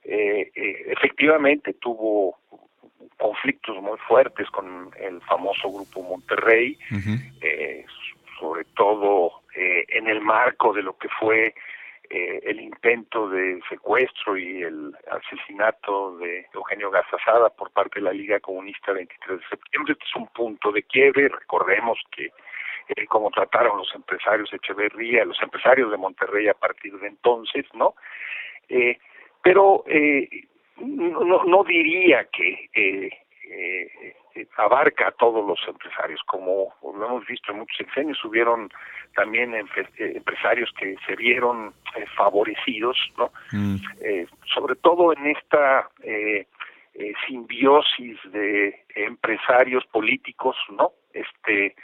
efectivamente 0.04 1.72
tuvo 1.80 2.36
conflictos 3.16 3.80
muy 3.80 3.96
fuertes 4.06 4.50
con 4.50 4.90
el 5.00 5.22
famoso 5.22 5.72
grupo 5.72 6.02
Monterrey, 6.02 6.78
sobre 8.38 8.64
todo 8.76 9.40
en 9.54 10.08
el 10.08 10.20
marco 10.20 10.74
de 10.74 10.82
lo 10.82 10.98
que 10.98 11.08
fue 11.08 11.54
eh, 12.10 12.40
el 12.44 12.60
intento 12.60 13.28
de 13.28 13.60
secuestro 13.68 14.36
y 14.36 14.62
el 14.62 14.94
asesinato 15.10 16.16
de 16.18 16.46
Eugenio 16.54 16.90
Gazazada 16.90 17.50
por 17.50 17.70
parte 17.70 18.00
de 18.00 18.04
la 18.06 18.12
Liga 18.12 18.40
Comunista 18.40 18.92
23 18.92 19.40
de 19.40 19.46
septiembre. 19.48 19.92
Este 19.92 20.04
es 20.04 20.16
un 20.16 20.28
punto 20.28 20.72
de 20.72 20.82
quiebre. 20.82 21.28
Recordemos 21.28 21.98
que 22.10 22.32
eh, 22.88 23.06
como 23.06 23.30
trataron 23.30 23.78
los 23.78 23.92
empresarios 23.94 24.52
Echeverría, 24.52 25.24
los 25.24 25.40
empresarios 25.42 25.90
de 25.90 25.96
Monterrey 25.96 26.48
a 26.48 26.54
partir 26.54 26.96
de 26.98 27.08
entonces, 27.08 27.64
¿no? 27.74 27.94
Eh, 28.68 28.98
pero 29.42 29.84
eh, 29.86 30.28
no, 30.78 31.44
no 31.44 31.64
diría 31.64 32.26
que 32.26 32.68
eh, 32.74 33.10
eh, 33.48 34.12
abarca 34.56 35.08
a 35.08 35.12
todos 35.12 35.46
los 35.46 35.58
empresarios, 35.68 36.20
como 36.26 36.74
lo 36.82 37.06
hemos 37.06 37.26
visto 37.26 37.52
en 37.52 37.58
muchos 37.58 37.76
sexenios, 37.76 38.22
hubieron 38.24 38.70
también 39.14 39.54
eh, 39.54 39.64
empresarios 39.98 40.70
que 40.78 40.96
se 41.06 41.16
vieron 41.16 41.72
eh, 41.94 42.04
favorecidos, 42.16 42.96
¿no? 43.16 43.30
Mm. 43.52 43.76
sobre 44.54 44.76
todo 44.76 45.12
en 45.12 45.26
esta 45.26 45.88
simbiosis 47.26 48.18
de 48.32 48.84
empresarios 48.94 49.84
políticos, 49.86 50.56
¿no? 50.70 50.92
Este 51.12 51.74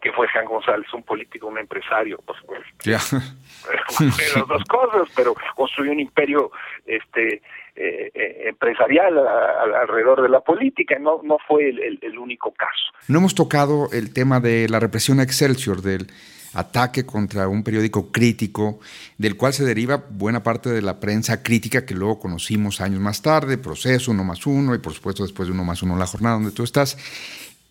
que 0.00 0.12
fue 0.12 0.28
Jean 0.32 0.44
González, 0.44 0.86
un 0.92 1.02
político, 1.02 1.48
un 1.48 1.58
empresario, 1.58 2.18
pues, 2.24 2.38
pues 2.46 2.62
las 4.36 4.46
dos 4.46 4.64
cosas, 4.64 5.12
pero 5.16 5.34
construyó 5.56 5.90
un 5.90 6.00
imperio 6.00 6.52
este 6.86 7.42
eh, 7.76 8.10
eh, 8.14 8.48
empresarial 8.48 9.18
alrededor 9.18 10.22
de 10.22 10.28
la 10.28 10.40
política, 10.40 10.98
no, 10.98 11.20
no 11.22 11.38
fue 11.46 11.68
el, 11.68 12.18
único 12.18 12.52
caso. 12.52 12.92
No 13.08 13.18
hemos 13.18 13.34
tocado 13.34 13.88
el 13.92 14.12
tema 14.12 14.40
de 14.40 14.68
la 14.68 14.80
represión 14.80 15.20
a 15.20 15.22
Excelsior, 15.22 15.82
del 15.82 16.08
ataque 16.54 17.04
contra 17.06 17.46
un 17.48 17.62
periódico 17.62 18.10
crítico, 18.10 18.80
del 19.16 19.36
cual 19.36 19.52
se 19.52 19.64
deriva 19.64 20.02
buena 20.10 20.42
parte 20.42 20.70
de 20.70 20.82
la 20.82 20.98
prensa 20.98 21.42
crítica 21.42 21.86
que 21.86 21.94
luego 21.94 22.18
conocimos 22.18 22.80
años 22.80 23.00
más 23.00 23.22
tarde, 23.22 23.58
proceso, 23.58 24.10
uno 24.10 24.24
más 24.24 24.46
uno, 24.46 24.74
y 24.74 24.78
por 24.78 24.92
supuesto 24.92 25.22
después 25.22 25.48
de 25.48 25.54
uno 25.54 25.64
más 25.64 25.82
uno 25.82 25.96
la 25.96 26.06
jornada 26.06 26.36
donde 26.36 26.52
tú 26.52 26.64
estás. 26.64 26.96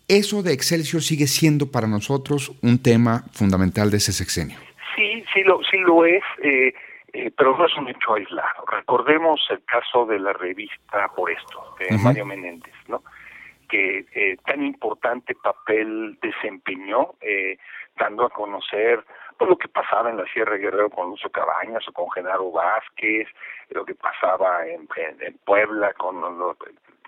Eso 0.08 0.42
de 0.42 0.54
Excelsior 0.54 1.02
sigue 1.02 1.26
siendo 1.26 1.70
para 1.70 1.86
nosotros 1.86 2.52
un 2.62 2.82
tema 2.82 3.24
fundamental 3.32 3.90
de 3.90 3.98
ese 3.98 4.12
sexenio. 4.12 4.56
Sí, 4.96 5.22
sí 5.34 5.42
lo, 5.44 5.60
sí 5.70 5.76
lo 5.78 6.06
es. 6.06 6.22
Eh, 6.42 6.72
eh, 7.18 7.32
pero 7.36 7.56
no 7.56 7.66
es 7.66 7.76
un 7.76 7.88
hecho 7.88 8.14
aislado. 8.14 8.64
Recordemos 8.66 9.44
el 9.50 9.64
caso 9.64 10.06
de 10.06 10.20
la 10.20 10.32
revista 10.32 11.08
Por 11.16 11.30
esto, 11.30 11.74
de 11.78 11.98
Mario 11.98 12.24
Menéndez, 12.24 12.74
¿no? 12.86 13.02
que 13.68 14.06
eh, 14.14 14.36
tan 14.46 14.64
importante 14.64 15.34
papel 15.34 16.16
desempeñó, 16.22 17.14
eh, 17.20 17.58
dando 17.98 18.24
a 18.24 18.30
conocer 18.30 19.04
pues, 19.36 19.50
lo 19.50 19.58
que 19.58 19.68
pasaba 19.68 20.10
en 20.10 20.16
la 20.16 20.24
Sierra 20.26 20.56
Guerrero 20.56 20.90
con 20.90 21.10
Lucio 21.10 21.30
Cabañas 21.30 21.86
o 21.88 21.92
con 21.92 22.10
Genaro 22.12 22.50
Vázquez, 22.50 23.28
lo 23.70 23.84
que 23.84 23.94
pasaba 23.94 24.66
en, 24.66 24.88
en, 25.20 25.38
Puebla 25.44 25.92
con 25.94 26.20
los, 26.20 26.56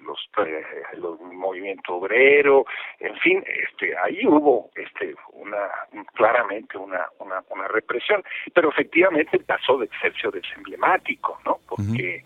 los, 0.04 0.19
eh, 0.47 0.64
los 0.99 1.21
movimiento 1.21 1.95
obrero, 1.97 2.64
en 2.99 3.16
fin, 3.19 3.45
este, 3.47 3.97
ahí 3.97 4.26
hubo 4.26 4.71
este, 4.75 5.14
una 5.33 5.69
claramente 6.14 6.76
una, 6.78 7.07
una, 7.19 7.42
una 7.50 7.69
represión, 7.69 8.23
pero 8.54 8.71
efectivamente 8.71 9.37
el 9.37 9.45
caso 9.45 9.78
de 9.78 9.87
Excelsior 9.87 10.37
es 10.37 10.47
emblemático, 10.57 11.40
¿no? 11.45 11.61
Porque 11.69 12.25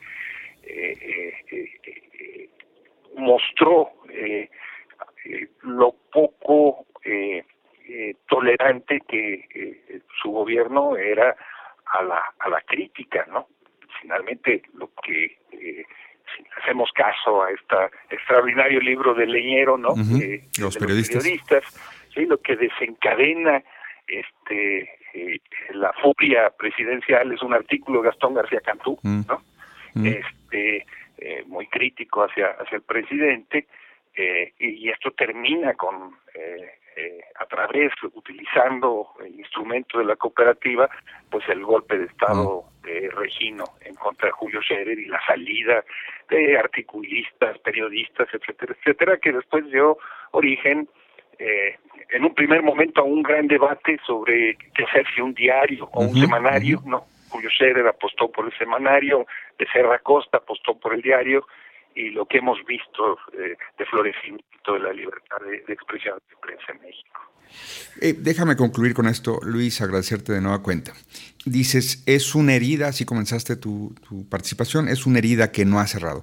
eh, 0.62 1.34
eh, 1.50 2.48
mostró 3.16 3.90
lo 5.62 5.94
poco 6.12 6.86
tolerante 8.26 9.00
que 9.06 10.02
su 10.22 10.30
gobierno 10.30 10.96
era 10.96 11.36
a 11.86 12.02
la, 12.02 12.22
a 12.38 12.48
la 12.48 12.60
crítica, 12.62 13.26
¿no? 13.28 13.48
Finalmente 14.00 14.62
lo 14.74 14.90
que 15.02 15.38
si 16.36 16.44
hacemos 16.62 16.90
caso 16.92 17.42
a 17.42 17.50
este 17.50 17.76
extraordinario 18.10 18.80
libro 18.80 19.14
de 19.14 19.26
Leñero, 19.26 19.76
¿no? 19.76 19.94
los, 20.58 20.76
periodistas. 20.76 21.22
sí, 22.14 22.26
lo 22.26 22.38
que 22.38 22.56
desencadena 22.56 23.62
este 24.06 24.90
eh, 25.14 25.40
la 25.72 25.92
furia 25.94 26.50
presidencial 26.50 27.32
es 27.32 27.42
un 27.42 27.54
artículo 27.54 28.02
de 28.02 28.08
Gastón 28.08 28.34
García 28.34 28.60
Cantú, 28.60 28.98
mm. 29.02 29.20
¿no? 29.28 29.42
Mm. 29.94 30.06
Este 30.06 30.86
eh, 31.18 31.44
muy 31.46 31.66
crítico 31.68 32.24
hacia 32.24 32.48
hacia 32.48 32.76
el 32.76 32.82
presidente 32.82 33.66
eh, 34.16 34.52
y, 34.58 34.88
esto 34.90 35.12
termina 35.12 35.74
con 35.74 36.16
a 37.40 37.46
través 37.46 37.92
utilizando 38.12 39.08
el 39.24 39.38
instrumento 39.38 39.98
de 39.98 40.04
la 40.04 40.16
cooperativa 40.16 40.88
pues 41.30 41.48
el 41.48 41.64
golpe 41.64 41.98
de 41.98 42.06
estado 42.06 42.64
de 42.82 43.10
Regino 43.10 43.64
en 43.80 43.94
contra 43.94 44.28
de 44.28 44.32
Julio 44.32 44.60
Scherer 44.62 44.98
y 44.98 45.06
la 45.06 45.20
salida 45.26 45.84
de 46.28 46.58
articulistas, 46.58 47.58
periodistas, 47.58 48.28
etcétera, 48.32 48.74
etcétera, 48.78 49.16
que 49.18 49.32
después 49.32 49.70
dio 49.70 49.98
origen 50.30 50.88
eh, 51.38 51.76
en 52.10 52.24
un 52.24 52.34
primer 52.34 52.62
momento 52.62 53.00
a 53.00 53.04
un 53.04 53.22
gran 53.22 53.48
debate 53.48 53.98
sobre 54.06 54.56
qué 54.74 54.84
hacer 54.84 55.06
si 55.14 55.20
un 55.20 55.34
diario 55.34 55.88
o 55.92 56.02
un 56.02 56.14
semanario, 56.14 56.80
¿no? 56.86 57.06
Julio 57.28 57.50
Scherer 57.50 57.86
apostó 57.88 58.30
por 58.30 58.46
el 58.46 58.56
semanario, 58.56 59.26
de 59.58 59.66
Serra 59.66 59.98
Costa 59.98 60.38
apostó 60.38 60.78
por 60.78 60.94
el 60.94 61.02
diario, 61.02 61.46
y 61.96 62.10
lo 62.10 62.26
que 62.26 62.38
hemos 62.38 62.64
visto 62.64 63.18
eh, 63.32 63.56
de 63.76 63.84
florecimiento 63.86 64.53
de 64.72 64.80
la 64.80 64.92
libertad 64.92 65.36
de, 65.40 65.72
expresión 65.72 66.18
de 66.28 66.36
prensa 66.40 66.72
en 66.72 66.80
México. 66.80 67.20
Eh, 68.00 68.14
déjame 68.18 68.56
concluir 68.56 68.94
con 68.94 69.06
esto, 69.06 69.38
Luis, 69.42 69.80
agradecerte 69.80 70.32
de 70.32 70.40
nueva 70.40 70.62
cuenta. 70.62 70.92
Dices, 71.44 72.02
es 72.06 72.34
una 72.34 72.54
herida, 72.54 72.88
así 72.88 73.04
comenzaste 73.04 73.56
tu, 73.56 73.94
tu 74.08 74.28
participación, 74.28 74.88
es 74.88 75.06
una 75.06 75.18
herida 75.18 75.52
que 75.52 75.64
no 75.64 75.78
ha 75.78 75.86
cerrado. 75.86 76.22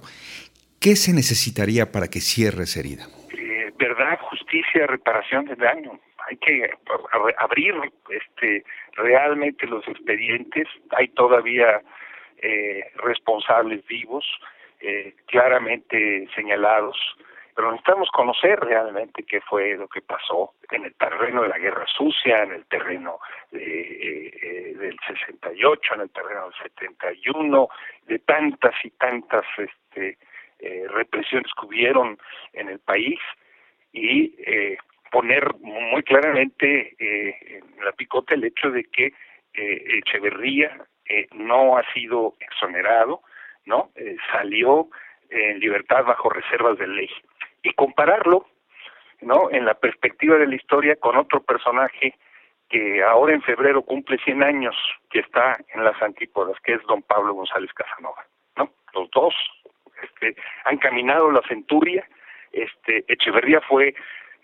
¿Qué 0.80 0.96
se 0.96 1.12
necesitaría 1.14 1.92
para 1.92 2.08
que 2.08 2.20
cierre 2.20 2.64
esa 2.64 2.80
herida? 2.80 3.06
Eh, 3.32 3.72
verdad, 3.78 4.18
justicia, 4.20 4.86
reparación 4.86 5.46
de 5.46 5.54
daño. 5.54 5.98
Hay 6.28 6.36
que 6.36 6.68
abrir 7.38 7.74
este, 8.10 8.64
realmente 8.94 9.66
los 9.66 9.86
expedientes. 9.86 10.66
Hay 10.90 11.08
todavía 11.08 11.82
responsables 12.96 13.86
vivos 13.86 14.24
eh, 14.84 15.14
claramente 15.26 16.28
señalados, 16.34 16.96
pero 17.54 17.70
necesitamos 17.70 18.08
conocer 18.10 18.58
realmente 18.60 19.24
qué 19.24 19.40
fue 19.40 19.76
lo 19.76 19.88
que 19.88 20.00
pasó 20.00 20.54
en 20.70 20.84
el 20.84 20.94
terreno 20.94 21.42
de 21.42 21.48
la 21.48 21.58
guerra 21.58 21.86
sucia, 21.86 22.42
en 22.42 22.52
el 22.52 22.66
terreno 22.66 23.18
eh, 23.52 24.30
eh 24.42 24.74
del 24.78 24.98
68, 25.06 25.94
en 25.94 26.00
el 26.00 26.10
terreno 26.10 26.44
del 26.44 26.54
71, 26.62 27.68
de 28.06 28.18
tantas 28.20 28.74
y 28.84 28.90
tantas 28.90 29.44
este, 29.58 30.18
eh, 30.64 30.86
represiones 30.88 31.50
que 31.58 31.66
hubieron 31.66 32.16
en 32.52 32.68
el 32.68 32.78
país 32.78 33.18
y 33.92 34.32
eh, 34.46 34.76
poner 35.10 35.52
muy 35.58 36.04
claramente 36.04 36.94
eh, 37.00 37.58
en 37.58 37.84
la 37.84 37.90
picota 37.90 38.34
el 38.34 38.44
hecho 38.44 38.70
de 38.70 38.84
que 38.84 39.12
Echeverría 39.54 40.86
no 41.34 41.76
ha 41.76 41.92
sido 41.92 42.34
exonerado, 42.40 43.22
¿no? 43.66 43.90
Salió 44.30 44.88
en 45.28 45.58
libertad 45.58 46.04
bajo 46.04 46.30
reservas 46.30 46.78
de 46.78 46.86
ley. 46.86 47.10
Y 47.62 47.72
compararlo, 47.74 48.46
¿no? 49.20 49.50
En 49.50 49.64
la 49.64 49.74
perspectiva 49.74 50.36
de 50.36 50.46
la 50.46 50.56
historia 50.56 50.96
con 50.96 51.16
otro 51.16 51.42
personaje 51.42 52.14
que 52.68 53.02
ahora 53.02 53.34
en 53.34 53.42
febrero 53.42 53.82
cumple 53.82 54.18
100 54.24 54.42
años, 54.42 54.74
que 55.10 55.20
está 55.20 55.58
en 55.74 55.84
las 55.84 56.00
antípodas, 56.00 56.58
que 56.64 56.72
es 56.74 56.82
don 56.84 57.02
Pablo 57.02 57.34
González 57.34 57.70
Casanova, 57.74 58.24
¿no? 58.56 58.70
Los 58.94 59.10
dos 59.10 59.34
este, 60.02 60.34
han 60.64 60.78
caminado 60.78 61.30
la 61.30 61.42
centuria, 61.42 62.06
este, 62.52 63.04
Echeverría 63.08 63.60
fue 63.60 63.94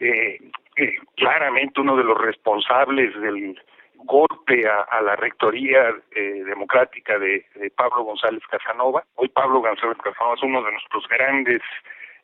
eh, 0.01 0.39
eh, 0.77 0.97
claramente 1.17 1.81
uno 1.81 1.97
de 1.97 2.05
los 2.05 2.19
responsables 2.19 3.19
del 3.21 3.61
golpe 3.95 4.69
a, 4.69 4.83
a 4.83 5.03
la 5.03 5.17
rectoría 5.17 5.95
eh, 6.13 6.43
democrática 6.45 7.19
de, 7.19 7.45
de, 7.55 7.71
Pablo 7.71 8.05
González 8.05 8.43
Casanova. 8.49 9.05
Hoy 9.17 9.29
Pablo 9.29 9.61
González 9.61 9.99
Casanova 9.99 10.35
es 10.37 10.43
uno 10.43 10.63
de 10.63 10.73
nuestros 10.73 11.09
grandes 11.09 11.63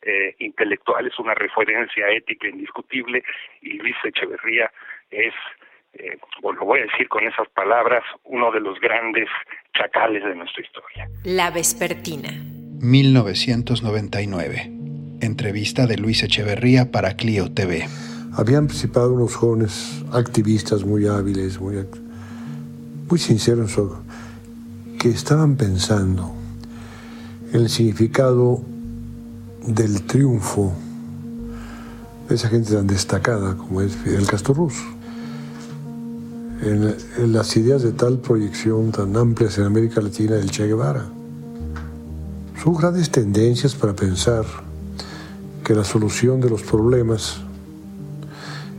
eh, 0.05 0.35
intelectuales, 0.37 1.17
una 1.17 1.33
referencia 1.33 2.07
ética 2.09 2.47
indiscutible, 2.47 3.23
y 3.61 3.79
Luis 3.79 3.95
Echeverría 4.03 4.71
es, 5.09 5.33
eh, 5.93 6.19
bueno, 6.43 6.59
lo 6.59 6.65
voy 6.67 6.81
a 6.81 6.83
decir 6.83 7.07
con 7.09 7.27
esas 7.27 7.47
palabras, 7.49 8.03
uno 8.23 8.51
de 8.51 8.59
los 8.59 8.79
grandes 8.79 9.27
chacales 9.73 10.23
de 10.23 10.35
nuestra 10.35 10.63
historia. 10.63 11.09
La 11.23 11.49
Vespertina. 11.49 12.29
1999. 12.81 14.69
Entrevista 15.21 15.87
de 15.87 15.97
Luis 15.97 16.21
Echeverría 16.21 16.91
para 16.91 17.15
Clio 17.15 17.51
TV. 17.51 17.87
Habían 18.37 18.67
participado 18.67 19.11
unos 19.13 19.35
jóvenes 19.35 20.05
activistas 20.13 20.83
muy 20.83 21.07
hábiles, 21.07 21.59
muy, 21.59 21.77
muy 23.09 23.17
sinceros, 23.17 23.75
que 25.01 25.09
estaban 25.09 25.57
pensando 25.57 26.31
en 27.53 27.61
el 27.61 27.69
significado 27.69 28.74
del 29.67 30.03
triunfo 30.03 30.73
de 32.29 32.35
esa 32.35 32.49
gente 32.49 32.73
tan 32.73 32.87
destacada 32.87 33.55
como 33.55 33.81
es 33.81 33.95
Fidel 33.95 34.27
Castro 34.27 34.53
Ruz. 34.53 34.75
En, 36.61 36.95
en, 37.17 37.33
las 37.33 37.55
ideas 37.57 37.83
de 37.83 37.91
tal 37.91 38.17
proyección 38.19 38.91
tan 38.91 39.15
amplias 39.17 39.57
en 39.57 39.65
América 39.65 40.01
Latina 40.01 40.35
del 40.35 40.49
Che 40.49 40.65
Guevara. 40.65 41.05
Son 42.63 42.73
grandes 42.75 43.11
tendencias 43.11 43.75
para 43.75 43.93
pensar 43.93 44.45
que 45.63 45.75
la 45.75 45.83
solución 45.83 46.39
de 46.41 46.49
los 46.49 46.63
problemas 46.63 47.37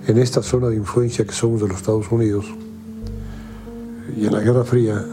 en 0.07 0.19
esta 0.19 0.43
zona 0.43 0.69
de 0.69 0.77
influencia 0.77 1.25
que 1.25 1.33
somos 1.33 1.61
de 1.61 1.69
los 1.69 1.79
Estados 1.79 2.11
Unidos 2.11 2.47
y 4.17 4.27
en 4.27 4.33
la 4.33 4.41
Guerra 4.41 4.65
Fría 4.65 5.05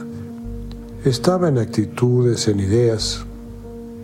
estaba 1.03 1.49
en 1.49 1.57
actitudes, 1.57 2.47
en 2.47 2.59
ideas 2.59 3.25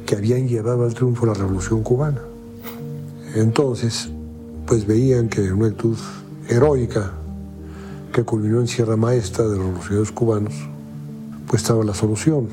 que 0.09 0.15
habían 0.15 0.47
llevado 0.47 0.85
al 0.85 0.95
triunfo 0.95 1.27
la 1.27 1.35
Revolución 1.35 1.83
Cubana. 1.83 2.21
Entonces, 3.35 4.09
pues 4.65 4.87
veían 4.87 5.29
que 5.29 5.53
una 5.53 5.67
actitud 5.67 5.95
heroica 6.47 7.11
que 8.11 8.23
culminó 8.23 8.59
en 8.59 8.67
Sierra 8.67 8.97
Maestra 8.97 9.43
de 9.43 9.57
los 9.57 9.67
revolucionarios 9.67 10.11
cubanos, 10.11 10.55
pues 11.45 11.61
estaba 11.61 11.83
la 11.83 11.93
solución. 11.93 12.47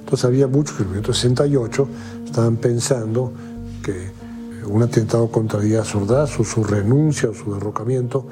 Entonces 0.00 0.24
había 0.24 0.48
muchos 0.48 0.76
que 0.76 0.82
en 0.82 0.88
el 0.88 0.94
1968 0.94 1.88
estaban 2.26 2.56
pensando 2.56 3.32
que 3.84 4.10
un 4.66 4.82
atentado 4.82 5.30
contra 5.30 5.60
Díaz 5.60 5.94
Ordaz 5.94 6.40
o 6.40 6.42
su 6.42 6.64
renuncia 6.64 7.30
o 7.30 7.34
su 7.34 7.54
derrocamiento 7.54 8.26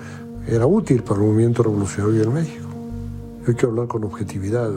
era 0.48 0.66
útil 0.66 1.04
para 1.04 1.20
el 1.20 1.26
movimiento 1.28 1.62
revolucionario 1.62 2.24
en 2.24 2.34
México. 2.34 2.66
Hay 3.46 3.54
que 3.54 3.66
hablar 3.66 3.86
con 3.86 4.02
objetividad. 4.02 4.72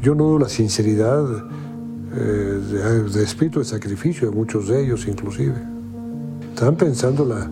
Yo 0.00 0.14
no 0.14 0.22
dudo 0.22 0.38
la 0.38 0.48
sinceridad 0.48 1.26
eh, 2.18 2.22
de, 2.22 3.02
de, 3.10 3.22
espíritu 3.22 3.60
de 3.60 3.64
sacrificio 3.64 4.28
de 4.28 4.34
muchos 4.34 4.68
de 4.68 4.82
ellos 4.82 5.06
inclusive. 5.06 5.54
Estaban 6.52 6.76
pensando 6.76 7.24
la 7.24 7.48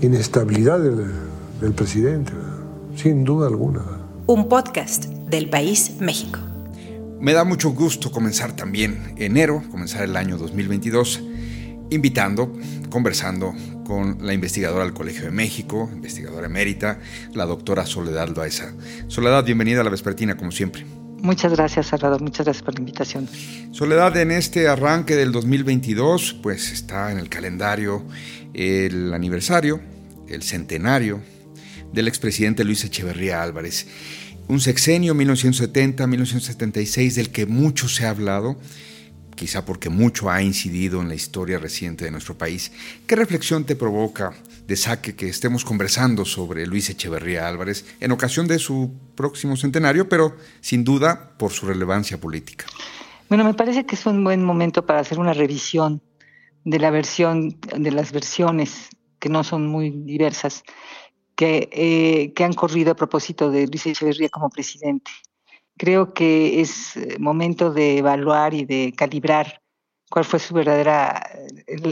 inestabilidad 0.00 0.78
del, 0.78 1.10
del 1.60 1.72
presidente, 1.72 2.32
¿verdad? 2.32 2.56
sin 2.96 3.24
duda 3.24 3.48
alguna. 3.48 3.82
Un 4.26 4.48
podcast 4.48 5.04
del 5.04 5.50
país 5.50 5.96
México. 6.00 6.38
Me 7.20 7.32
da 7.32 7.44
mucho 7.44 7.70
gusto 7.70 8.10
comenzar 8.10 8.56
también 8.56 9.14
enero, 9.16 9.62
comenzar 9.70 10.02
el 10.04 10.16
año 10.16 10.38
2022 10.38 11.22
invitando, 11.90 12.52
conversando 12.90 13.54
con 13.84 14.18
la 14.26 14.34
investigadora 14.34 14.84
del 14.84 14.92
Colegio 14.92 15.24
de 15.24 15.30
México, 15.30 15.88
investigadora 15.92 16.46
emérita, 16.46 16.98
la 17.32 17.46
doctora 17.46 17.86
Soledad 17.86 18.28
Loaiza. 18.28 18.72
Soledad, 19.06 19.44
bienvenida 19.44 19.82
a 19.82 19.84
la 19.84 19.90
Vespertina, 19.90 20.36
como 20.36 20.50
siempre. 20.50 20.84
Muchas 21.22 21.52
gracias, 21.52 21.86
Salvador. 21.86 22.20
Muchas 22.22 22.46
gracias 22.46 22.62
por 22.62 22.74
la 22.74 22.80
invitación. 22.80 23.28
Soledad, 23.72 24.16
en 24.16 24.30
este 24.30 24.68
arranque 24.68 25.16
del 25.16 25.32
2022, 25.32 26.34
pues 26.42 26.72
está 26.72 27.10
en 27.10 27.18
el 27.18 27.28
calendario 27.28 28.04
el 28.54 29.12
aniversario, 29.12 29.80
el 30.28 30.42
centenario 30.42 31.20
del 31.92 32.08
expresidente 32.08 32.64
Luis 32.64 32.84
Echeverría 32.84 33.42
Álvarez. 33.42 33.86
Un 34.48 34.60
sexenio 34.60 35.14
1970-1976 35.14 37.14
del 37.14 37.30
que 37.30 37.46
mucho 37.46 37.88
se 37.88 38.06
ha 38.06 38.10
hablado 38.10 38.56
quizá 39.36 39.64
porque 39.64 39.90
mucho 39.90 40.30
ha 40.30 40.42
incidido 40.42 41.00
en 41.00 41.08
la 41.08 41.14
historia 41.14 41.58
reciente 41.58 42.04
de 42.04 42.10
nuestro 42.10 42.36
país. 42.36 42.72
¿Qué 43.06 43.14
reflexión 43.14 43.64
te 43.64 43.76
provoca 43.76 44.32
de 44.66 44.76
saque 44.76 45.14
que 45.14 45.28
estemos 45.28 45.64
conversando 45.64 46.24
sobre 46.24 46.66
Luis 46.66 46.90
Echeverría 46.90 47.48
Álvarez 47.48 47.84
en 48.00 48.12
ocasión 48.12 48.46
de 48.46 48.58
su 48.58 48.92
próximo 49.14 49.56
centenario, 49.56 50.08
pero 50.08 50.36
sin 50.60 50.84
duda 50.84 51.32
por 51.38 51.52
su 51.52 51.66
relevancia 51.66 52.18
política? 52.18 52.66
Bueno, 53.28 53.44
me 53.44 53.54
parece 53.54 53.86
que 53.86 53.94
es 53.94 54.06
un 54.06 54.22
buen 54.24 54.44
momento 54.44 54.86
para 54.86 55.00
hacer 55.00 55.18
una 55.18 55.32
revisión 55.32 56.02
de 56.64 56.78
la 56.78 56.90
versión, 56.90 57.58
de 57.76 57.90
las 57.90 58.12
versiones 58.12 58.88
que 59.18 59.28
no 59.28 59.44
son 59.44 59.66
muy 59.66 59.90
diversas, 59.90 60.62
que, 61.34 61.68
eh, 61.72 62.32
que 62.34 62.44
han 62.44 62.54
corrido 62.54 62.92
a 62.92 62.96
propósito 62.96 63.50
de 63.50 63.66
Luis 63.66 63.86
Echeverría 63.86 64.28
como 64.28 64.50
presidente 64.50 65.10
creo 65.76 66.14
que 66.14 66.60
es 66.60 66.98
momento 67.18 67.72
de 67.72 67.98
evaluar 67.98 68.54
y 68.54 68.64
de 68.64 68.92
calibrar 68.96 69.62
cuál 70.10 70.24
fue 70.24 70.38
su 70.38 70.54
verdadera, 70.54 71.28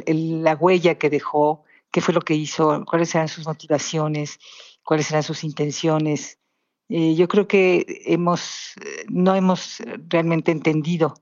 la 0.07 0.55
huella 0.55 0.97
que 0.97 1.11
dejó, 1.11 1.65
qué 1.95 2.01
fue 2.01 2.13
lo 2.13 2.23
que 2.23 2.35
hizo, 2.35 2.85
cuáles 2.91 3.15
eran 3.15 3.29
sus 3.29 3.47
motivaciones, 3.47 4.41
cuáles 4.83 5.09
eran 5.13 5.23
sus 5.23 5.45
intenciones. 5.45 6.41
Eh, 6.89 7.15
yo 7.15 7.29
creo 7.29 7.47
que 7.47 8.03
hemos, 8.07 8.75
no 9.09 9.37
hemos 9.37 9.81
realmente 10.09 10.51
entendido 10.51 11.15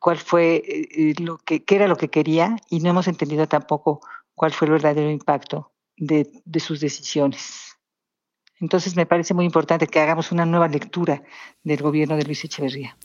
cuál 0.00 0.18
fue 0.18 0.56
eh, 0.66 1.14
lo 1.20 1.38
que, 1.38 1.62
qué 1.62 1.76
era 1.76 1.86
lo 1.86 1.94
que 1.94 2.08
quería 2.08 2.56
y 2.68 2.80
no 2.80 2.90
hemos 2.90 3.06
entendido 3.06 3.46
tampoco 3.46 4.00
cuál 4.34 4.52
fue 4.52 4.66
el 4.66 4.72
verdadero 4.72 5.08
impacto 5.08 5.72
de, 5.96 6.32
de 6.44 6.58
sus 6.58 6.80
decisiones. 6.80 7.76
Entonces 8.58 8.96
me 8.96 9.06
parece 9.06 9.34
muy 9.34 9.44
importante 9.44 9.86
que 9.86 10.00
hagamos 10.00 10.32
una 10.32 10.46
nueva 10.46 10.66
lectura 10.66 11.22
del 11.62 11.80
gobierno 11.80 12.16
de 12.16 12.24
Luis 12.24 12.44
Echeverría. 12.44 12.96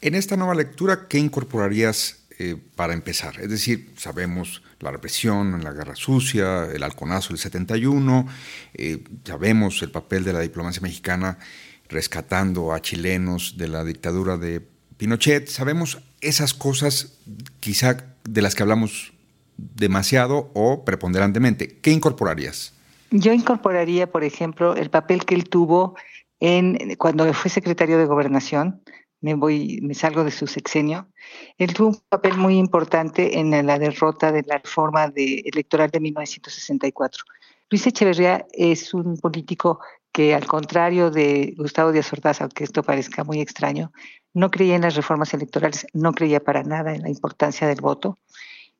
En 0.00 0.16
esta 0.16 0.36
nueva 0.36 0.56
lectura, 0.56 1.06
¿qué 1.06 1.18
incorporarías 1.18 2.25
eh, 2.38 2.56
para 2.74 2.92
empezar? 2.92 3.40
Es 3.40 3.50
decir, 3.50 3.92
sabemos 3.96 4.62
la 4.80 4.90
represión 4.90 5.54
en 5.54 5.64
la 5.64 5.72
Guerra 5.72 5.96
Sucia, 5.96 6.66
el 6.66 6.82
halconazo 6.82 7.30
del 7.30 7.38
71, 7.38 8.26
eh, 8.74 9.02
sabemos 9.24 9.82
el 9.82 9.90
papel 9.90 10.24
de 10.24 10.32
la 10.32 10.40
diplomacia 10.40 10.82
mexicana 10.82 11.38
rescatando 11.88 12.72
a 12.72 12.80
chilenos 12.80 13.56
de 13.56 13.68
la 13.68 13.84
dictadura 13.84 14.36
de 14.36 14.66
Pinochet, 14.96 15.48
sabemos 15.48 16.02
esas 16.20 16.54
cosas 16.54 17.18
quizá 17.60 17.96
de 18.24 18.42
las 18.42 18.54
que 18.54 18.62
hablamos 18.62 19.12
demasiado 19.56 20.50
o 20.54 20.84
preponderantemente. 20.84 21.78
¿Qué 21.80 21.90
incorporarías? 21.90 22.74
Yo 23.10 23.32
incorporaría, 23.32 24.10
por 24.10 24.24
ejemplo, 24.24 24.74
el 24.74 24.90
papel 24.90 25.24
que 25.24 25.34
él 25.34 25.48
tuvo 25.48 25.96
en 26.40 26.96
cuando 26.96 27.32
fue 27.32 27.50
secretario 27.50 27.98
de 27.98 28.06
Gobernación. 28.06 28.82
Me 29.20 29.34
voy, 29.34 29.80
me 29.82 29.94
salgo 29.94 30.24
de 30.24 30.30
su 30.30 30.46
sexenio. 30.46 31.08
Él 31.58 31.72
tuvo 31.74 31.88
un 31.88 32.00
papel 32.08 32.36
muy 32.36 32.58
importante 32.58 33.38
en 33.38 33.50
la 33.66 33.78
derrota 33.78 34.30
de 34.32 34.42
la 34.46 34.58
reforma 34.58 35.08
de, 35.08 35.42
electoral 35.46 35.90
de 35.90 36.00
1964. 36.00 37.24
Luis 37.70 37.86
Echeverría 37.86 38.46
es 38.52 38.94
un 38.94 39.16
político 39.16 39.80
que, 40.12 40.34
al 40.34 40.46
contrario 40.46 41.10
de 41.10 41.54
Gustavo 41.56 41.92
Díaz 41.92 42.12
Ordaz, 42.12 42.40
aunque 42.40 42.64
esto 42.64 42.82
parezca 42.82 43.24
muy 43.24 43.40
extraño, 43.40 43.92
no 44.34 44.50
creía 44.50 44.76
en 44.76 44.82
las 44.82 44.94
reformas 44.94 45.34
electorales, 45.34 45.86
no 45.92 46.12
creía 46.12 46.40
para 46.40 46.62
nada 46.62 46.94
en 46.94 47.02
la 47.02 47.08
importancia 47.08 47.66
del 47.66 47.80
voto 47.80 48.18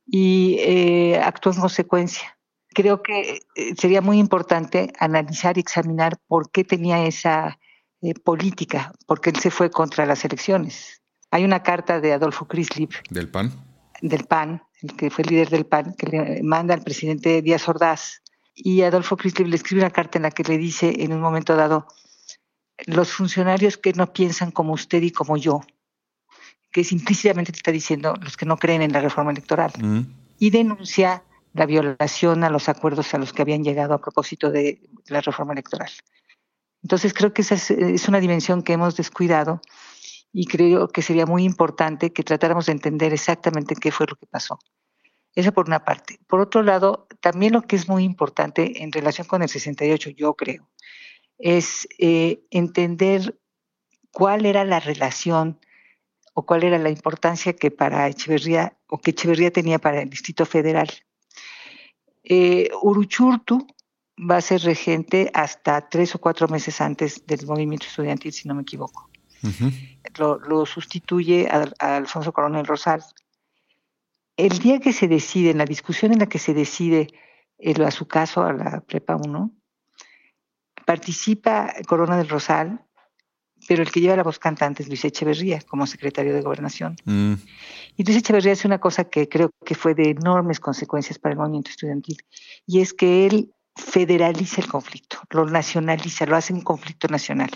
y 0.07 0.59
eh, 0.61 1.19
actuó 1.19 1.53
en 1.53 1.61
consecuencia 1.61 2.37
creo 2.77 3.03
que 3.03 3.39
eh, 3.55 3.75
sería 3.79 4.03
muy 4.03 4.19
importante 4.19 4.93
analizar 5.01 5.57
y 5.57 5.61
examinar 5.61 6.19
por 6.29 6.51
qué 6.51 6.63
tenía 6.63 7.07
esa 7.07 7.59
eh, 8.07 8.15
política, 8.15 8.93
porque 9.07 9.31
él 9.31 9.37
se 9.37 9.51
fue 9.51 9.69
contra 9.69 10.07
las 10.07 10.25
elecciones. 10.25 11.03
Hay 11.33 11.45
una 11.45 11.65
carta 11.65 12.01
de 12.01 12.13
Adolfo 12.13 12.47
Crislip. 12.47 12.93
¿Del 13.11 13.29
PAN? 13.29 13.53
Del 14.01 14.25
PAN, 14.25 14.63
el 14.83 14.95
que 14.95 15.11
fue 15.11 15.25
líder 15.25 15.51
del 15.51 15.67
PAN, 15.67 15.95
que 15.99 16.07
le 16.07 16.43
manda 16.45 16.73
al 16.73 16.83
presidente 16.83 17.43
Díaz 17.43 17.69
Ordaz. 17.69 18.23
Y 18.55 18.83
Adolfo 18.83 19.17
Crislip 19.17 19.49
le 19.49 19.57
escribe 19.57 19.83
una 19.83 19.91
carta 19.91 20.19
en 20.19 20.23
la 20.23 20.31
que 20.31 20.45
le 20.45 20.57
dice 20.57 21.03
en 21.03 21.13
un 21.13 21.21
momento 21.21 21.57
dado, 21.57 21.89
los 22.87 23.13
funcionarios 23.13 23.77
que 23.77 23.93
no 23.93 24.13
piensan 24.13 24.53
como 24.53 24.73
usted 24.73 25.03
y 25.03 25.11
como 25.11 25.37
yo, 25.37 25.63
que 26.71 26.83
es 26.83 26.93
implícitamente 26.93 27.51
te 27.51 27.59
está 27.59 27.73
diciendo 27.73 28.15
los 28.21 28.37
que 28.37 28.47
no 28.47 28.57
creen 28.57 28.83
en 28.83 28.93
la 28.93 29.01
reforma 29.01 29.33
electoral, 29.33 29.73
y 30.39 30.51
denuncia 30.51 31.25
la 31.55 31.67
violación 31.67 32.45
a 32.45 32.51
los 32.51 32.69
acuerdos 32.69 33.15
a 33.15 33.19
los 33.19 33.33
que 33.33 33.43
habían 33.43 33.65
llegado 33.65 33.95
a 33.95 34.01
propósito 34.01 34.53
de 34.53 34.81
la 35.09 35.21
reforma 35.23 35.55
electoral. 35.55 35.91
Entonces 36.87 37.15
creo 37.15 37.35
que 37.35 37.43
esa 37.43 37.57
es, 37.57 38.07
una 38.07 38.21
dimensión 38.21 38.63
que 38.63 38.75
hemos 38.75 38.97
descuidado 38.97 39.61
y 40.33 40.47
creo 40.47 40.87
que 40.87 41.03
sería 41.03 41.27
muy 41.27 41.43
importante 41.43 42.13
que 42.13 42.23
tratáramos 42.23 42.67
de 42.67 42.73
entender 42.75 43.13
exactamente 43.13 43.75
qué 43.75 43.91
fue 43.91 44.07
lo 44.09 44.15
que 44.15 44.27
pasó. 44.27 44.57
Eso 45.35 45.51
por 45.51 45.67
una 45.67 45.85
parte. 45.85 46.21
Por 46.29 46.39
otro 46.41 46.63
lado, 46.63 47.09
también 47.19 47.55
lo 47.55 47.63
que 47.63 47.75
es 47.75 47.89
muy 47.89 48.05
importante 48.05 48.85
en 48.85 48.93
relación 48.93 49.27
con 49.27 49.43
el 49.43 49.49
68, 49.49 50.11
yo 50.11 50.35
creo, 50.35 50.71
es 51.39 51.89
eh, 51.99 52.45
entender 52.53 53.37
cuál 54.13 54.47
era 54.47 54.65
la 54.65 54.79
relación 54.79 55.59
o 56.35 56.47
cuál 56.47 56.63
era 56.63 56.79
la 56.79 56.91
importancia 56.91 57.57
que 57.57 57.73
para 57.73 58.07
Echeverría 58.07 58.79
o 58.87 58.99
que 58.99 59.11
Echeverría 59.11 59.51
tenía 59.51 59.81
para 59.81 60.03
el 60.03 60.09
Distrito 60.09 60.47
Federal. 60.47 60.89
Eh, 62.23 62.71
Uruchurtu 62.81 63.67
va 64.19 64.39
a 64.39 64.41
ser 64.41 64.63
regente 64.63 65.31
hasta 65.35 65.89
tres 65.89 66.15
o 66.15 66.19
cuatro 66.19 66.49
meses 66.49 66.81
antes 66.81 67.27
del 67.27 67.47
movimiento 67.47 67.87
estudiantil, 67.87 68.33
si 68.33 68.49
no 68.49 68.55
me 68.55 68.63
equivoco. 68.63 69.11
lo, 70.19 70.67
sustituye 70.67 71.49
a, 71.49 71.97
Alfonso 71.97 72.33
Coronel 72.33 72.67
Rosal. 72.67 73.03
El 74.37 74.59
día 74.59 74.81
que 74.81 74.93
se 74.93 75.09
decide, 75.09 75.51
en 75.51 75.59
la 75.59 75.65
discusión 75.65 76.13
en 76.13 76.19
la 76.21 76.27
que 76.27 76.39
se 76.39 76.55
decide 76.55 77.09
el, 77.59 77.83
a 77.83 77.91
su 77.91 78.07
caso 78.07 78.43
a 78.43 78.53
la 78.53 78.81
Prepa 78.81 79.17
1, 79.17 79.51
participa 80.85 81.73
Corona 81.87 82.17
del 82.17 82.29
Rosal 82.29 82.87
pero 83.69 83.83
el 83.83 83.91
que 83.91 84.01
lleva 84.01 84.17
la 84.17 84.23
voz 84.23 84.39
cantante 84.39 84.83
es 84.83 84.89
Luis 84.89 85.05
Echeverría 85.05 85.61
como 85.63 85.87
secretario 85.87 86.35
de 86.35 86.43
Gobernación. 86.43 86.97
Mm. 87.05 87.35
Y 87.97 88.05
Luis 88.05 88.19
Echeverría 88.19 88.53
hace 88.53 88.67
una 88.67 88.79
cosa 88.79 89.05
que 89.05 89.29
creo 89.29 89.51
que 89.65 89.75
fue 89.75 89.95
de 89.95 90.11
enormes 90.11 90.61
consecuencias 90.61 91.19
para 91.19 91.33
el 91.33 91.39
movimiento 91.39 91.71
estudiantil, 91.71 92.19
y 92.67 92.81
es 92.81 92.93
que 92.93 93.27
él 93.27 93.55
federaliza 93.77 94.61
el 94.61 94.69
conflicto, 94.69 95.19
lo 95.31 95.47
nacionaliza, 95.47 96.27
lo 96.27 96.37
hace 96.37 96.53
un 96.53 96.63
conflicto 96.63 97.09
nacional. 97.09 97.51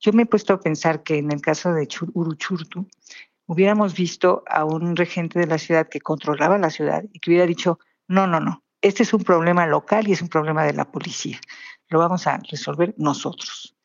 Yo 0.00 0.12
me 0.12 0.22
he 0.22 0.26
puesto 0.26 0.54
a 0.54 0.60
pensar 0.60 1.02
que 1.02 1.18
en 1.18 1.30
el 1.30 1.40
caso 1.40 1.72
de 1.72 1.86
Uruchurtu, 2.14 2.88
hubiéramos 3.46 3.94
visto 3.94 4.42
a 4.48 4.64
un 4.64 4.96
regente 4.96 5.38
de 5.38 5.46
la 5.46 5.58
ciudad 5.58 5.88
que 5.88 6.00
controlaba 6.00 6.56
la 6.58 6.70
ciudad 6.70 7.04
y 7.12 7.20
que 7.20 7.30
hubiera 7.30 7.46
dicho, 7.46 7.78
no, 8.08 8.26
no, 8.26 8.40
no, 8.40 8.64
este 8.80 9.02
es 9.02 9.12
un 9.12 9.22
problema 9.22 9.66
local 9.66 10.08
y 10.08 10.12
es 10.12 10.22
un 10.22 10.28
problema 10.28 10.64
de 10.64 10.72
la 10.72 10.90
policía, 10.90 11.40
lo 11.88 11.98
vamos 11.98 12.26
a 12.26 12.38
resolver 12.50 12.94
nosotros 12.96 13.76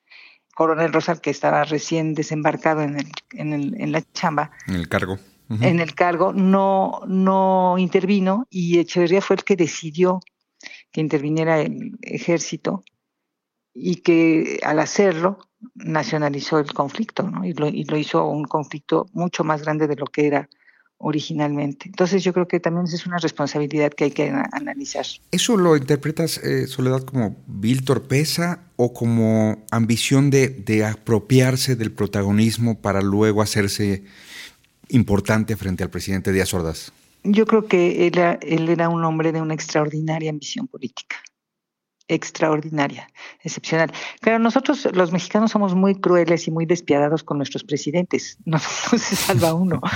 coronel 0.55 0.93
Rosal, 0.93 1.21
que 1.21 1.29
estaba 1.29 1.63
recién 1.65 2.15
desembarcado 2.15 2.81
en, 2.81 2.97
el, 2.97 3.11
en, 3.33 3.53
el, 3.53 3.79
en 3.79 3.91
la 3.91 4.01
chamba. 4.13 4.51
En 4.67 4.75
el 4.75 4.87
cargo. 4.87 5.19
En 5.61 5.79
el 5.79 5.93
cargo, 5.93 6.33
no, 6.33 7.01
no 7.05 7.77
intervino 7.77 8.47
y 8.49 8.79
Echeverría 8.79 9.21
fue 9.21 9.35
el 9.35 9.43
que 9.43 9.55
decidió 9.55 10.21
que 10.95 11.01
interviniera 11.01 11.59
el 11.59 11.97
ejército 12.01 12.85
y 13.73 13.97
que 13.97 14.61
al 14.63 14.79
hacerlo 14.79 15.39
nacionalizó 15.73 16.57
el 16.57 16.71
conflicto 16.71 17.23
¿no? 17.23 17.43
y, 17.43 17.51
lo, 17.51 17.67
y 17.67 17.83
lo 17.83 17.97
hizo 17.97 18.25
un 18.25 18.45
conflicto 18.45 19.05
mucho 19.11 19.43
más 19.43 19.61
grande 19.61 19.87
de 19.87 19.97
lo 19.97 20.05
que 20.05 20.25
era 20.25 20.47
originalmente. 20.97 21.89
Entonces 21.89 22.23
yo 22.23 22.31
creo 22.31 22.47
que 22.47 22.61
también 22.61 22.85
es 22.85 23.05
una 23.05 23.17
responsabilidad 23.17 23.91
que 23.91 24.05
hay 24.05 24.11
que 24.11 24.31
analizar. 24.53 25.05
¿Eso 25.31 25.57
lo 25.57 25.75
interpretas, 25.75 26.37
eh, 26.37 26.65
Soledad, 26.67 27.01
como 27.01 27.35
vil 27.45 27.83
torpeza 27.83 28.61
o 28.77 28.93
como 28.93 29.65
ambición 29.71 30.29
de, 30.29 30.47
de, 30.47 30.85
apropiarse 30.85 31.75
del 31.75 31.91
protagonismo 31.91 32.79
para 32.79 33.01
luego 33.01 33.41
hacerse 33.41 34.05
importante 34.87 35.57
frente 35.57 35.83
al 35.83 35.89
presidente 35.89 36.31
Díaz 36.31 36.53
Ordaz? 36.53 36.93
Yo 37.25 37.45
creo 37.45 37.67
que 37.67 38.07
él 38.07 38.69
era 38.69 38.89
un 38.89 39.03
hombre 39.03 39.31
de 39.31 39.41
una 39.41 39.53
extraordinaria 39.53 40.29
ambición 40.29 40.67
política 40.67 41.17
extraordinaria, 42.07 43.07
excepcional. 43.43 43.91
Pero 44.21 44.39
nosotros 44.39 44.87
los 44.93 45.11
mexicanos 45.11 45.51
somos 45.51 45.73
muy 45.75 45.95
crueles 45.95 46.47
y 46.47 46.51
muy 46.51 46.65
despiadados 46.65 47.23
con 47.23 47.37
nuestros 47.37 47.63
presidentes, 47.63 48.37
no, 48.45 48.59
se 48.59 49.15
salva 49.15 49.53
uno. 49.53 49.81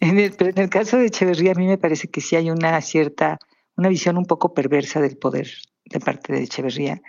En 0.00 0.18
el, 0.18 0.32
pero 0.32 0.50
en 0.50 0.58
el 0.58 0.68
caso 0.68 0.98
de 0.98 1.06
Echeverría 1.06 1.52
a 1.52 1.54
mí 1.54 1.66
me 1.66 1.78
parece 1.78 2.08
que 2.08 2.20
sí 2.20 2.36
hay 2.36 2.50
una 2.50 2.78
cierta, 2.82 3.38
una 3.74 3.88
visión 3.88 4.18
un 4.18 4.26
poco 4.26 4.52
perversa 4.52 5.00
del 5.00 5.16
poder 5.16 5.48
de 5.86 5.98
parte 5.98 6.34
de 6.34 6.42
Echeverría 6.42 7.00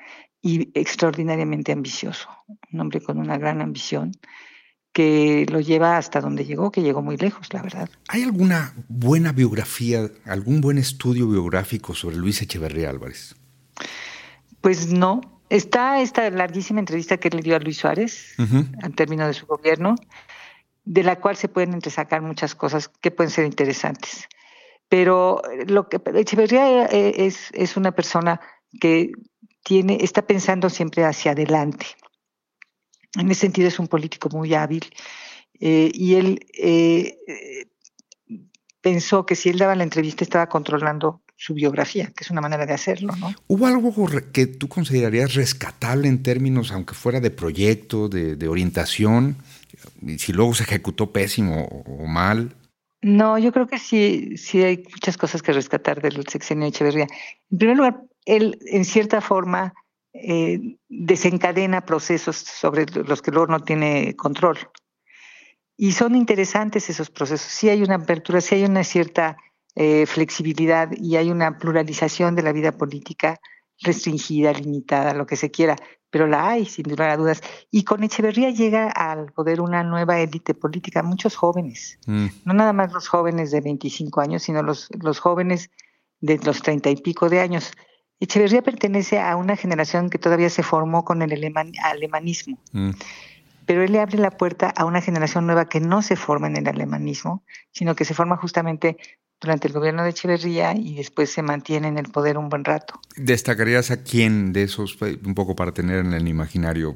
y 0.41 0.69
extraordinariamente 0.79 1.73
ambicioso, 1.73 2.29
un 2.71 2.79
hombre 2.79 3.01
con 3.01 3.17
una 3.17 3.37
gran 3.37 3.59
ambición 3.59 4.11
que 4.95 5.45
lo 5.51 5.59
lleva 5.59 5.97
hasta 5.97 6.21
donde 6.21 6.45
llegó, 6.45 6.71
que 6.71 6.81
llegó 6.81 7.01
muy 7.01 7.17
lejos, 7.17 7.53
la 7.53 7.61
verdad. 7.61 7.89
¿Hay 8.07 8.23
alguna 8.23 8.73
buena 8.87 9.33
biografía, 9.33 10.09
algún 10.23 10.61
buen 10.61 10.77
estudio 10.77 11.27
biográfico 11.27 11.93
sobre 11.93 12.15
Luis 12.15 12.41
Echeverría 12.41 12.91
Álvarez? 12.91 13.35
Pues 14.61 14.87
no. 14.87 15.19
Está 15.49 15.99
esta 15.99 16.29
larguísima 16.29 16.79
entrevista 16.79 17.17
que 17.17 17.29
le 17.29 17.41
dio 17.41 17.57
a 17.57 17.59
Luis 17.59 17.75
Suárez 17.75 18.35
al 18.81 18.95
término 18.95 19.27
de 19.27 19.33
su 19.33 19.45
gobierno, 19.45 19.95
de 20.85 21.03
la 21.03 21.19
cual 21.19 21.35
se 21.35 21.49
pueden 21.49 21.73
entresacar 21.73 22.21
muchas 22.21 22.55
cosas 22.55 22.87
que 22.87 23.11
pueden 23.11 23.31
ser 23.31 23.45
interesantes. 23.45 24.29
Pero 24.87 25.41
lo 25.67 25.89
que 25.89 25.99
Echeverría 26.15 26.85
eh, 26.85 27.25
es, 27.25 27.49
es 27.51 27.75
una 27.75 27.91
persona 27.91 28.39
que 28.79 29.11
tiene, 29.61 29.97
está 29.99 30.21
pensando 30.21 30.69
siempre 30.69 31.03
hacia 31.03 31.33
adelante. 31.33 31.85
En 33.15 33.29
ese 33.31 33.41
sentido 33.41 33.67
es 33.67 33.79
un 33.79 33.87
político 33.87 34.29
muy 34.29 34.53
hábil 34.53 34.85
eh, 35.59 35.91
y 35.93 36.15
él 36.15 36.39
eh, 36.53 37.17
pensó 38.81 39.25
que 39.25 39.35
si 39.35 39.49
él 39.49 39.57
daba 39.57 39.75
la 39.75 39.83
entrevista 39.83 40.23
estaba 40.23 40.47
controlando 40.47 41.21
su 41.37 41.53
biografía, 41.53 42.07
que 42.15 42.23
es 42.23 42.31
una 42.31 42.41
manera 42.41 42.65
de 42.65 42.73
hacerlo. 42.73 43.13
¿no? 43.19 43.33
¿Hubo 43.47 43.67
algo 43.67 43.91
que 44.31 44.47
tú 44.47 44.67
considerarías 44.67 45.33
rescatable 45.33 46.07
en 46.07 46.23
términos, 46.23 46.71
aunque 46.71 46.93
fuera 46.93 47.19
de 47.19 47.31
proyecto, 47.31 48.07
de, 48.07 48.47
orientación? 48.47 49.37
Y 50.01 50.19
si 50.19 50.33
luego 50.33 50.53
se 50.53 50.63
ejecutó 50.63 51.11
pésimo 51.11 51.65
o 51.65 52.05
mal. 52.05 52.55
No, 53.01 53.37
yo 53.37 53.51
creo 53.51 53.67
que 53.67 53.79
sí, 53.79 54.37
sí 54.37 54.63
hay 54.63 54.83
muchas 54.91 55.17
cosas 55.17 55.41
que 55.41 55.51
rescatar 55.51 56.01
del 56.01 56.25
sexenio 56.27 56.63
de 56.63 56.69
Echeverría. 56.69 57.07
En 57.51 57.57
primer 57.57 57.77
lugar, 57.77 58.01
él 58.25 58.57
en 58.65 58.85
cierta 58.85 59.21
forma 59.21 59.73
eh, 60.17 60.77
desencadena 60.87 61.85
procesos 61.85 62.37
sobre 62.37 62.85
los 62.85 63.21
que 63.21 63.31
luego 63.31 63.47
no 63.47 63.59
tiene 63.59 64.15
control. 64.15 64.57
Y 65.77 65.91
son 65.91 66.15
interesantes 66.15 66.89
esos 66.89 67.09
procesos. 67.09 67.51
Sí 67.51 67.67
hay 67.67 67.83
una 67.83 67.95
apertura, 67.95 68.39
sí 68.39 68.55
hay 68.55 68.63
una 68.63 68.85
cierta 68.85 69.35
eh, 69.75 70.05
flexibilidad 70.05 70.89
y 70.95 71.17
hay 71.17 71.29
una 71.29 71.57
pluralización 71.57 72.33
de 72.35 72.43
la 72.43 72.53
vida 72.53 72.71
política 72.71 73.41
restringida, 73.81 74.53
limitada, 74.53 75.13
lo 75.13 75.25
que 75.25 75.35
se 75.35 75.51
quiera, 75.51 75.75
pero 76.09 76.27
la 76.27 76.47
hay, 76.47 76.65
sin 76.65 76.89
lugar 76.89 77.09
a 77.09 77.17
dudas. 77.17 77.41
Y 77.71 77.83
con 77.83 78.01
Echeverría 78.01 78.51
llega 78.51 78.89
al 78.89 79.33
poder 79.33 79.59
una 79.59 79.83
nueva 79.83 80.17
élite 80.21 80.53
política, 80.53 81.03
muchos 81.03 81.35
jóvenes, 81.35 81.99
mm. 82.07 82.27
no 82.45 82.53
nada 82.53 82.71
más 82.71 82.93
los 82.93 83.09
jóvenes 83.09 83.51
de 83.51 83.59
25 83.59 84.21
años, 84.21 84.43
sino 84.43 84.63
los, 84.63 84.87
los 85.01 85.19
jóvenes 85.19 85.71
de 86.21 86.37
los 86.37 86.61
30 86.61 86.89
y 86.91 86.95
pico 86.95 87.27
de 87.27 87.41
años. 87.41 87.73
Echeverría 88.19 88.61
pertenece 88.61 89.19
a 89.19 89.35
una 89.35 89.55
generación 89.55 90.09
que 90.09 90.17
todavía 90.17 90.49
se 90.49 90.63
formó 90.63 91.03
con 91.03 91.21
el 91.21 91.33
alemanismo. 91.83 92.57
Mm. 92.71 92.91
Pero 93.65 93.83
él 93.83 93.91
le 93.91 93.99
abre 93.99 94.17
la 94.17 94.31
puerta 94.31 94.69
a 94.69 94.85
una 94.85 95.01
generación 95.01 95.47
nueva 95.47 95.67
que 95.67 95.79
no 95.79 96.01
se 96.01 96.15
forma 96.15 96.47
en 96.47 96.57
el 96.57 96.67
alemanismo, 96.67 97.43
sino 97.71 97.95
que 97.95 98.05
se 98.05 98.13
forma 98.13 98.37
justamente 98.37 98.97
durante 99.41 99.67
el 99.67 99.73
gobierno 99.73 100.03
de 100.03 100.11
Echeverría 100.11 100.73
y 100.75 100.95
después 100.95 101.29
se 101.29 101.41
mantiene 101.41 101.87
en 101.87 101.97
el 101.97 102.09
poder 102.09 102.37
un 102.37 102.49
buen 102.49 102.63
rato. 102.63 102.99
¿Destacarías 103.15 103.91
a 103.91 104.03
quién 104.03 104.53
de 104.53 104.63
esos, 104.63 104.97
un 105.01 105.35
poco 105.35 105.55
para 105.55 105.73
tener 105.73 106.05
en 106.05 106.13
el 106.13 106.27
imaginario? 106.27 106.95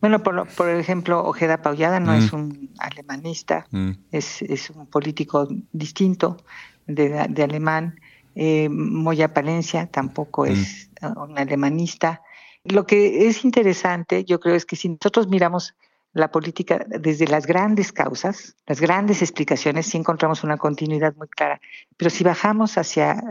Bueno, 0.00 0.22
por, 0.22 0.48
por 0.48 0.70
ejemplo, 0.70 1.22
Ojeda 1.24 1.60
Paullada 1.60 2.00
no 2.00 2.14
es 2.14 2.32
mm. 2.32 2.36
un 2.36 2.70
alemanista, 2.78 3.66
mm. 3.70 3.90
es, 4.12 4.40
es, 4.42 4.70
un 4.70 4.86
político 4.86 5.46
distinto 5.72 6.38
de, 6.86 7.26
de 7.28 7.42
alemán. 7.42 8.00
Eh, 8.34 8.68
Moya 8.68 9.34
Palencia 9.34 9.86
tampoco 9.86 10.46
es 10.46 10.90
mm. 11.00 11.18
un 11.18 11.38
alemanista. 11.38 12.22
Lo 12.64 12.86
que 12.86 13.28
es 13.28 13.44
interesante, 13.44 14.24
yo 14.24 14.40
creo, 14.40 14.54
es 14.54 14.66
que 14.66 14.76
si 14.76 14.88
nosotros 14.88 15.28
miramos 15.28 15.74
la 16.12 16.30
política 16.30 16.84
desde 16.88 17.26
las 17.26 17.46
grandes 17.46 17.92
causas, 17.92 18.56
las 18.66 18.80
grandes 18.80 19.22
explicaciones, 19.22 19.86
sí 19.86 19.96
encontramos 19.96 20.42
una 20.42 20.56
continuidad 20.56 21.14
muy 21.16 21.28
clara. 21.28 21.60
Pero 21.96 22.10
si 22.10 22.24
bajamos 22.24 22.78
hacia 22.78 23.22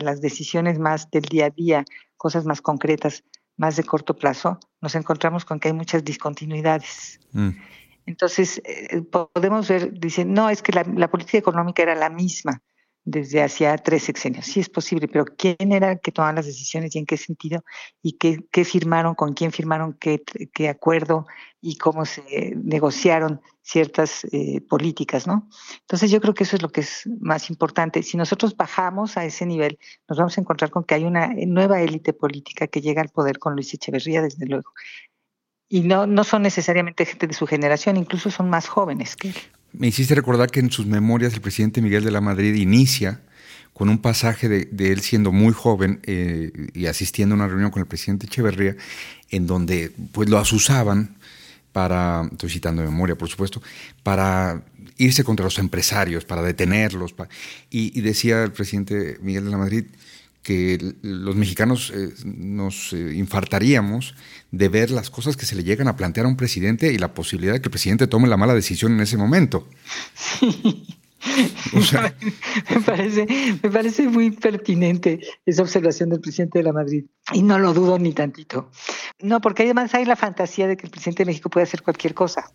las 0.00 0.20
decisiones 0.20 0.78
más 0.78 1.10
del 1.10 1.22
día 1.22 1.46
a 1.46 1.50
día, 1.50 1.84
cosas 2.16 2.44
más 2.44 2.60
concretas, 2.60 3.22
más 3.56 3.76
de 3.76 3.84
corto 3.84 4.16
plazo, 4.16 4.58
nos 4.80 4.94
encontramos 4.96 5.44
con 5.44 5.60
que 5.60 5.68
hay 5.68 5.74
muchas 5.74 6.04
discontinuidades. 6.04 7.20
Mm. 7.32 7.50
Entonces, 8.06 8.60
eh, 8.64 9.02
podemos 9.02 9.68
ver, 9.68 9.98
dicen, 9.98 10.34
no, 10.34 10.50
es 10.50 10.60
que 10.60 10.72
la, 10.72 11.08
política 11.08 11.38
económica 11.38 11.82
era 11.82 11.94
la 11.94 12.10
misma 12.10 12.60
desde 13.04 13.42
hacía 13.42 13.76
tres 13.76 14.04
sexenios. 14.04 14.46
Sí 14.46 14.60
es 14.60 14.68
posible, 14.68 15.08
pero 15.08 15.26
¿quién 15.26 15.72
era 15.72 15.92
el 15.92 16.00
que 16.00 16.10
tomaba 16.10 16.32
las 16.32 16.46
decisiones 16.46 16.94
y 16.94 16.98
en 16.98 17.06
qué 17.06 17.16
sentido? 17.16 17.62
¿Y 18.02 18.12
qué, 18.12 18.38
qué 18.50 18.64
firmaron, 18.64 19.14
con 19.14 19.34
quién 19.34 19.52
firmaron 19.52 19.98
qué, 19.98 20.68
acuerdo 20.68 21.26
y 21.60 21.76
cómo 21.76 22.06
se 22.06 22.54
negociaron 22.56 23.42
ciertas 23.62 24.24
eh, 24.32 24.60
políticas, 24.62 25.26
¿no? 25.26 25.48
Entonces 25.80 26.10
yo 26.10 26.20
creo 26.20 26.34
que 26.34 26.44
eso 26.44 26.56
es 26.56 26.62
lo 26.62 26.70
que 26.70 26.80
es 26.80 27.08
más 27.20 27.50
importante. 27.50 28.02
Si 28.02 28.16
nosotros 28.16 28.56
bajamos 28.56 29.16
a 29.16 29.24
ese 29.24 29.44
nivel, 29.44 29.78
nos 30.08 30.18
vamos 30.18 30.36
a 30.38 30.40
encontrar 30.40 30.70
con 30.70 30.84
que 30.84 30.94
hay 30.94 31.04
una 31.04 31.28
nueva 31.46 31.82
élite 31.82 32.14
política 32.14 32.66
que 32.66 32.80
llega 32.80 33.02
al 33.02 33.10
poder 33.10 33.38
con 33.38 33.54
Luis 33.54 33.72
Echeverría, 33.74 34.22
desde 34.22 34.46
luego. 34.46 34.72
Y 35.68 35.80
no, 35.80 36.06
no 36.06 36.24
son 36.24 36.42
necesariamente 36.42 37.04
gente 37.04 37.26
de 37.26 37.34
su 37.34 37.46
generación, 37.46 37.96
incluso 37.96 38.30
son 38.30 38.48
más 38.48 38.68
jóvenes 38.68 39.16
que 39.16 39.28
él. 39.28 39.34
Me 39.76 39.88
hiciste 39.88 40.14
recordar 40.14 40.50
que 40.50 40.60
en 40.60 40.70
sus 40.70 40.86
memorias 40.86 41.34
el 41.34 41.40
presidente 41.40 41.82
Miguel 41.82 42.04
de 42.04 42.12
la 42.12 42.20
Madrid 42.20 42.54
inicia 42.54 43.20
con 43.72 43.88
un 43.88 43.98
pasaje 43.98 44.48
de, 44.48 44.92
él 44.92 45.00
siendo 45.00 45.32
muy 45.32 45.52
joven 45.52 45.98
eh, 46.04 46.52
y 46.74 46.86
asistiendo 46.86 47.34
a 47.34 47.38
una 47.38 47.48
reunión 47.48 47.72
con 47.72 47.80
el 47.80 47.88
presidente 47.88 48.26
Echeverría, 48.26 48.76
en 49.30 49.48
donde 49.48 49.90
pues 50.12 50.30
lo 50.30 50.38
asusaban 50.38 51.16
para, 51.72 52.28
estoy 52.30 52.50
citando 52.50 52.82
de 52.82 52.88
memoria 52.88 53.16
por 53.16 53.28
supuesto, 53.28 53.60
para 54.04 54.62
irse 54.96 55.24
contra 55.24 55.42
los 55.42 55.58
empresarios, 55.58 56.24
para 56.24 56.42
detenerlos. 56.42 57.12
y, 57.68 58.00
decía 58.00 58.44
el 58.44 58.52
presidente 58.52 59.18
Miguel 59.20 59.44
de 59.44 59.50
la 59.50 59.58
Madrid 59.58 59.86
que 60.44 60.94
los 61.02 61.34
mexicanos 61.34 61.90
eh, 61.92 62.10
nos 62.24 62.92
eh, 62.92 63.14
infartaríamos 63.16 64.14
de 64.52 64.68
ver 64.68 64.90
las 64.90 65.10
cosas 65.10 65.36
que 65.36 65.46
se 65.46 65.56
le 65.56 65.64
llegan 65.64 65.88
a 65.88 65.96
plantear 65.96 66.26
a 66.26 66.28
un 66.28 66.36
presidente 66.36 66.92
y 66.92 66.98
la 66.98 67.14
posibilidad 67.14 67.54
de 67.54 67.60
que 67.60 67.68
el 67.68 67.72
presidente 67.72 68.06
tome 68.06 68.28
la 68.28 68.36
mala 68.36 68.54
decisión 68.54 68.92
en 68.92 69.00
ese 69.00 69.16
momento. 69.16 69.66
me, 72.70 72.80
parece, 72.82 73.26
me 73.62 73.70
parece 73.70 74.06
muy 74.08 74.30
pertinente 74.30 75.20
esa 75.46 75.62
observación 75.62 76.10
del 76.10 76.20
presidente 76.20 76.58
de 76.58 76.64
la 76.64 76.72
Madrid. 76.72 77.06
Y 77.32 77.42
no 77.42 77.58
lo 77.58 77.72
dudo 77.72 77.98
ni 77.98 78.12
tantito. 78.12 78.70
No, 79.20 79.40
porque 79.40 79.62
además 79.62 79.94
hay 79.94 80.04
la 80.04 80.16
fantasía 80.16 80.66
de 80.68 80.76
que 80.76 80.86
el 80.86 80.90
presidente 80.90 81.22
de 81.22 81.28
México 81.28 81.48
puede 81.48 81.64
hacer 81.64 81.82
cualquier 81.82 82.12
cosa. 82.12 82.52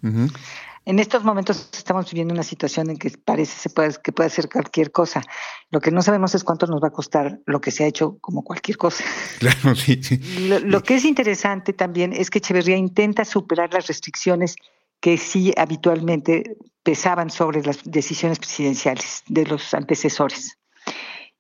En 0.90 0.98
estos 0.98 1.24
momentos 1.24 1.70
estamos 1.72 2.10
viviendo 2.10 2.34
una 2.34 2.42
situación 2.42 2.90
en 2.90 2.98
que 2.98 3.12
parece 3.12 3.60
se 3.60 3.70
puede, 3.70 3.94
que 4.04 4.12
puede 4.12 4.26
hacer 4.26 4.50
cualquier 4.50 4.92
cosa. 4.92 5.22
Lo 5.70 5.82
que 5.82 5.92
no 5.92 6.02
sabemos 6.02 6.34
es 6.34 6.44
cuánto 6.44 6.66
nos 6.66 6.82
va 6.82 6.88
a 6.88 6.92
costar 6.92 7.42
lo 7.46 7.62
que 7.62 7.70
se 7.70 7.84
ha 7.84 7.88
hecho 7.88 8.18
como 8.22 8.44
cualquier 8.44 8.76
cosa. 8.76 9.04
Claro, 9.38 9.76
sí, 9.76 10.02
sí. 10.02 10.18
Lo, 10.48 10.82
que 10.82 10.96
es 10.96 11.06
interesante 11.06 11.74
también 11.74 12.12
es 12.12 12.32
que 12.32 12.40
Echeverría 12.40 12.76
intenta 12.76 13.24
superar 13.24 13.72
las 13.72 13.86
restricciones 13.86 14.56
que 15.00 15.20
sí 15.20 15.54
habitualmente 15.56 16.58
pesaban 16.82 17.30
sobre 17.30 17.62
las 17.62 17.84
decisiones 17.84 18.40
presidenciales 18.40 19.22
de 19.28 19.46
los 19.46 19.76
antecesores. 19.76 20.58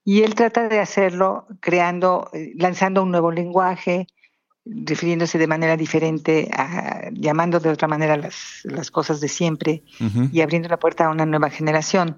Y 0.05 0.21
él 0.21 0.35
trata 0.35 0.69
de 0.69 0.79
hacerlo 0.79 1.47
creando, 1.59 2.29
eh, 2.33 2.51
lanzando 2.55 3.01
un 3.01 3.09
nuevo 3.09 3.31
lenguaje, 3.31 4.05
refiriéndose 4.71 5.37
de 5.37 5.47
manera 5.47 5.75
diferente, 5.77 6.49
llamando 7.13 7.59
de 7.59 7.69
otra 7.69 7.87
manera 7.87 8.17
las, 8.17 8.61
las 8.63 8.91
cosas 8.91 9.19
de 9.19 9.27
siempre 9.27 9.83
y 10.31 10.41
abriendo 10.41 10.69
la 10.69 10.77
puerta 10.77 11.05
a 11.05 11.09
una 11.09 11.25
nueva 11.25 11.49
generación. 11.49 12.17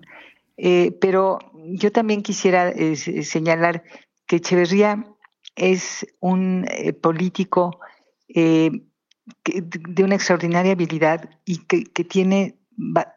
Eh, 0.63 0.95
pero 1.01 1.39
yo 1.53 1.91
también 1.91 2.21
quisiera 2.21 2.69
eh, 2.69 2.95
señalar 2.95 3.83
que 4.27 4.35
Echeverría 4.37 5.03
es 5.55 6.05
un 6.19 6.65
eh, 6.69 6.93
político 6.93 7.79
de 8.33 10.03
una 10.03 10.15
extraordinaria 10.15 10.71
habilidad 10.71 11.29
y 11.43 11.57
que, 11.65 11.83
tiene 12.05 12.55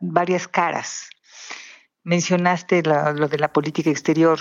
varias 0.00 0.48
caras. 0.48 1.08
Mencionaste 2.02 2.82
lo 2.82 3.28
de 3.28 3.38
la 3.38 3.52
política 3.52 3.90
exterior. 3.90 4.40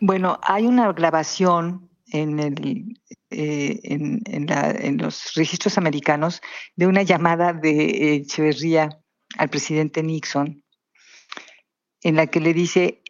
bueno, 0.00 0.40
hay 0.42 0.66
una 0.66 0.92
grabación 0.92 1.88
en, 2.12 2.38
el, 2.38 3.00
eh, 3.30 3.80
en, 3.84 4.98
los 4.98 5.34
registros 5.34 5.78
americanos 5.78 6.40
de 6.76 6.86
una 6.86 7.02
llamada 7.02 7.52
de 7.54 8.16
Echeverría 8.16 9.00
al 9.38 9.48
presidente 9.48 10.02
Nixon, 10.02 10.62
en 12.02 12.16
la 12.16 12.26
que 12.26 12.40
le 12.40 12.52
dice, 12.52 13.02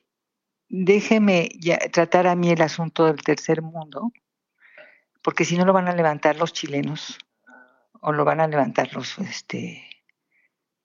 déjeme 0.68 1.50
tratar 1.92 2.28
a 2.28 2.36
mí 2.36 2.50
el 2.50 2.62
asunto 2.62 3.06
del 3.06 3.22
tercer 3.22 3.60
mundo, 3.60 4.12
porque 5.22 5.44
si 5.44 5.56
no 5.56 5.64
lo 5.64 5.72
van 5.72 5.88
a 5.88 5.96
levantar 5.96 6.36
los 6.36 6.52
chilenos 6.52 7.18
o 8.00 8.12
lo 8.12 8.24
van 8.24 8.40
a 8.40 8.46
levantar 8.46 8.92
los 8.92 9.18
este, 9.18 9.88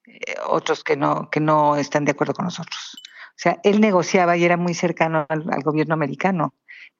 eh, 0.05 0.35
otros 0.47 0.83
que 0.83 0.97
no, 0.97 1.29
que 1.29 1.39
no 1.39 1.75
están 1.75 2.05
de 2.05 2.11
acuerdo 2.11 2.33
con 2.33 2.45
nosotros. 2.45 2.97
O 3.29 3.39
sea, 3.39 3.59
él 3.63 3.79
negociaba 3.79 4.35
y 4.35 4.43
era 4.43 4.57
muy 4.57 4.73
cercano 4.73 5.27
al 5.29 5.61
gobierno 5.61 5.93
americano 5.93 6.55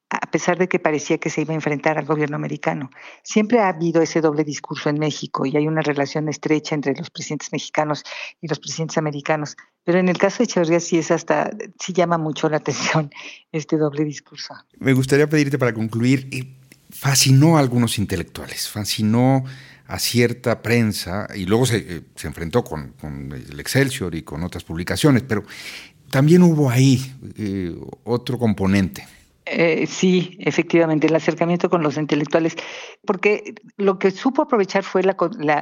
a 0.09 0.31
pesar 0.31 0.57
de 0.57 0.67
que 0.67 0.79
parecía 0.79 1.17
que 1.17 1.29
se 1.29 1.41
iba 1.41 1.51
a 1.51 1.55
enfrentar 1.55 1.97
al 1.97 2.05
gobierno 2.05 2.37
americano. 2.37 2.89
Siempre 3.23 3.59
ha 3.59 3.67
habido 3.67 4.01
ese 4.01 4.21
doble 4.21 4.43
discurso 4.43 4.89
en 4.89 4.99
México 4.99 5.45
y 5.45 5.55
hay 5.57 5.67
una 5.67 5.81
relación 5.81 6.29
estrecha 6.29 6.75
entre 6.75 6.95
los 6.95 7.09
presidentes 7.09 7.51
mexicanos 7.51 8.03
y 8.41 8.47
los 8.47 8.59
presidentes 8.59 8.97
americanos. 8.97 9.57
Pero 9.83 9.99
en 9.99 10.07
el 10.07 10.17
caso 10.17 10.39
de 10.39 10.45
Echeverría 10.45 10.79
sí 10.79 10.97
es 10.97 11.11
hasta, 11.11 11.51
sí 11.79 11.93
llama 11.93 12.17
mucho 12.17 12.49
la 12.49 12.57
atención 12.57 13.09
este 13.51 13.77
doble 13.77 14.05
discurso. 14.05 14.55
Me 14.79 14.93
gustaría 14.93 15.27
pedirte 15.27 15.57
para 15.57 15.73
concluir, 15.73 16.29
fascinó 16.89 17.57
a 17.57 17.59
algunos 17.59 17.97
intelectuales, 17.97 18.69
fascinó 18.69 19.43
a 19.87 19.99
cierta 19.99 20.61
prensa 20.61 21.27
y 21.35 21.45
luego 21.45 21.65
se, 21.65 21.77
eh, 21.77 22.01
enfrentó 22.23 22.63
con, 22.63 22.93
el 23.33 23.59
Excelsior 23.59 24.15
y 24.15 24.21
con 24.21 24.43
otras 24.43 24.63
publicaciones, 24.63 25.23
pero 25.23 25.43
también 26.09 26.43
hubo 26.43 26.69
ahí 26.69 27.13
eh, 27.37 27.75
otro 28.03 28.37
componente 28.37 29.05
eh, 29.51 29.87
sí, 29.87 30.37
efectivamente, 30.39 31.07
el 31.07 31.15
acercamiento 31.15 31.69
con 31.69 31.83
los 31.83 31.97
intelectuales, 31.97 32.55
porque 33.05 33.55
lo 33.77 33.99
que 33.99 34.11
supo 34.11 34.43
aprovechar 34.43 34.83
fue 34.83 35.03
la, 35.03 35.15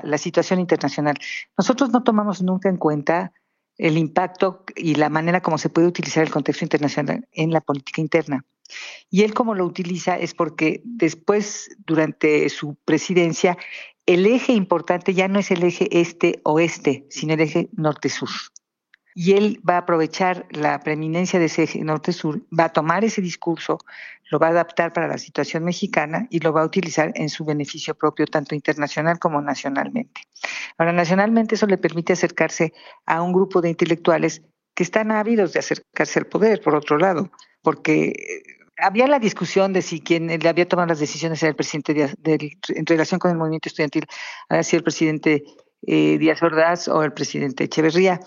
la, 0.04 0.18
situación 0.18 0.60
internacional. 0.60 1.16
Nosotros 1.58 1.92
no 1.92 2.04
tomamos 2.04 2.42
nunca 2.42 2.70
en 2.70 2.78
cuenta 2.78 3.34
el 3.78 3.98
impacto 3.98 4.64
y 4.76 4.96
la 4.96 5.10
manera 5.10 5.42
como 5.42 5.58
se 5.58 5.70
puede 5.70 5.88
utilizar 5.88 6.24
el 6.24 6.32
contexto 6.32 6.66
internacional 6.66 7.28
en 7.32 7.52
la 7.52 7.62
política 7.62 8.02
interna. 8.02 8.46
Y 9.10 9.24
él 9.24 9.34
como 9.34 9.54
lo 9.54 9.66
utiliza 9.66 10.18
es 10.18 10.34
porque 10.34 10.82
después, 10.84 11.70
durante 11.86 12.50
su 12.50 12.76
presidencia, 12.86 13.58
el 14.06 14.26
eje 14.26 14.54
importante 14.54 15.14
ya 15.14 15.28
no 15.28 15.40
es 15.40 15.52
el 15.52 15.64
eje 15.64 15.88
este-oeste, 16.00 17.06
sino 17.10 17.34
el 17.34 17.42
eje 17.42 17.70
norte-sur 17.74 18.30
y 19.18 19.34
él 19.34 19.62
va 19.68 19.76
a 19.76 19.80
aprovechar 19.80 20.46
la 20.52 20.78
preeminencia 20.82 21.40
de 21.40 21.46
ese 21.46 21.80
norte-sur, 21.80 22.42
va 22.58 22.66
a 22.66 22.74
tomar 22.74 23.06
ese 23.06 23.22
discurso, 23.22 23.80
lo 24.30 24.40
va 24.40 24.48
a 24.48 24.50
adaptar 24.50 24.92
para 24.92 25.08
la 25.08 25.18
situación 25.18 25.64
mexicana 25.64 26.28
y 26.30 26.40
lo 26.40 26.52
va 26.52 26.62
a 26.62 26.66
utilizar 26.66 27.14
en 27.16 27.30
su 27.30 27.46
beneficio 27.46 27.96
propio, 27.96 28.28
tanto 28.28 28.56
internacional 28.56 29.18
como 29.18 29.42
nacionalmente. 29.42 30.22
Ahora, 30.78 30.92
nacionalmente 30.92 31.56
eso 31.56 31.66
le 31.66 31.78
permite 31.78 32.12
acercarse 32.12 32.74
a 33.06 33.22
un 33.22 33.32
grupo 33.32 33.62
de 33.62 33.70
intelectuales 33.70 34.42
que 34.76 34.84
están 34.84 35.12
ávidos 35.12 35.54
de 35.54 35.60
acercarse 35.60 36.20
al 36.20 36.26
poder, 36.26 36.62
por 36.62 36.76
otro 36.76 36.98
lado, 36.98 37.32
porque 37.62 38.08
eh, 38.10 38.44
había 38.78 39.08
la 39.08 39.20
discusión 39.20 39.72
de 39.72 39.82
si 39.82 40.02
quien 40.02 40.28
le 40.28 40.50
había 40.50 40.68
tomado 40.68 40.90
las 40.90 41.00
decisiones 41.00 41.42
era 41.42 41.52
el 41.52 41.56
presidente 41.56 42.12
en 42.68 42.86
relación 42.86 43.20
con 43.20 43.32
el 43.32 43.38
movimiento 43.38 43.70
estudiantil, 43.70 44.06
había 44.50 44.64
sido 44.64 44.80
el 44.80 44.84
presidente 44.84 45.46
eh, 45.88 46.18
Díaz 46.18 46.44
Ordaz 46.44 46.90
o 46.90 47.02
el 47.02 47.14
presidente 47.14 47.64
Echeverría. 47.64 48.20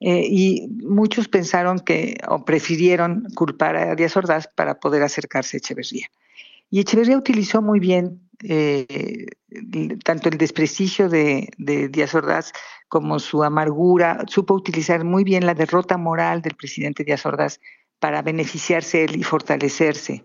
Eh, 0.00 0.26
y 0.26 0.68
muchos 0.82 1.28
pensaron 1.28 1.78
que, 1.78 2.16
o 2.26 2.44
prefirieron 2.44 3.26
culpar 3.34 3.76
a 3.76 3.94
Díaz 3.94 4.16
Ordaz 4.16 4.48
para 4.48 4.80
poder 4.80 5.02
acercarse 5.02 5.56
a 5.56 5.58
Echeverría. 5.58 6.06
Y 6.70 6.80
Echeverría 6.80 7.18
utilizó 7.18 7.60
muy 7.60 7.80
bien 7.80 8.20
eh, 8.42 9.26
tanto 10.02 10.30
el 10.30 10.38
desprestigio 10.38 11.10
de, 11.10 11.50
Díaz 11.58 12.14
Ordaz 12.14 12.52
como 12.88 13.18
su 13.18 13.44
amargura, 13.44 14.24
supo 14.26 14.54
utilizar 14.54 15.04
muy 15.04 15.22
bien 15.22 15.44
la 15.44 15.54
derrota 15.54 15.98
moral 15.98 16.40
del 16.40 16.54
presidente 16.54 17.04
Díaz 17.04 17.26
Ordaz 17.26 17.60
para 17.98 18.22
beneficiarse 18.22 19.04
él 19.04 19.16
y 19.16 19.22
fortalecerse. 19.22 20.24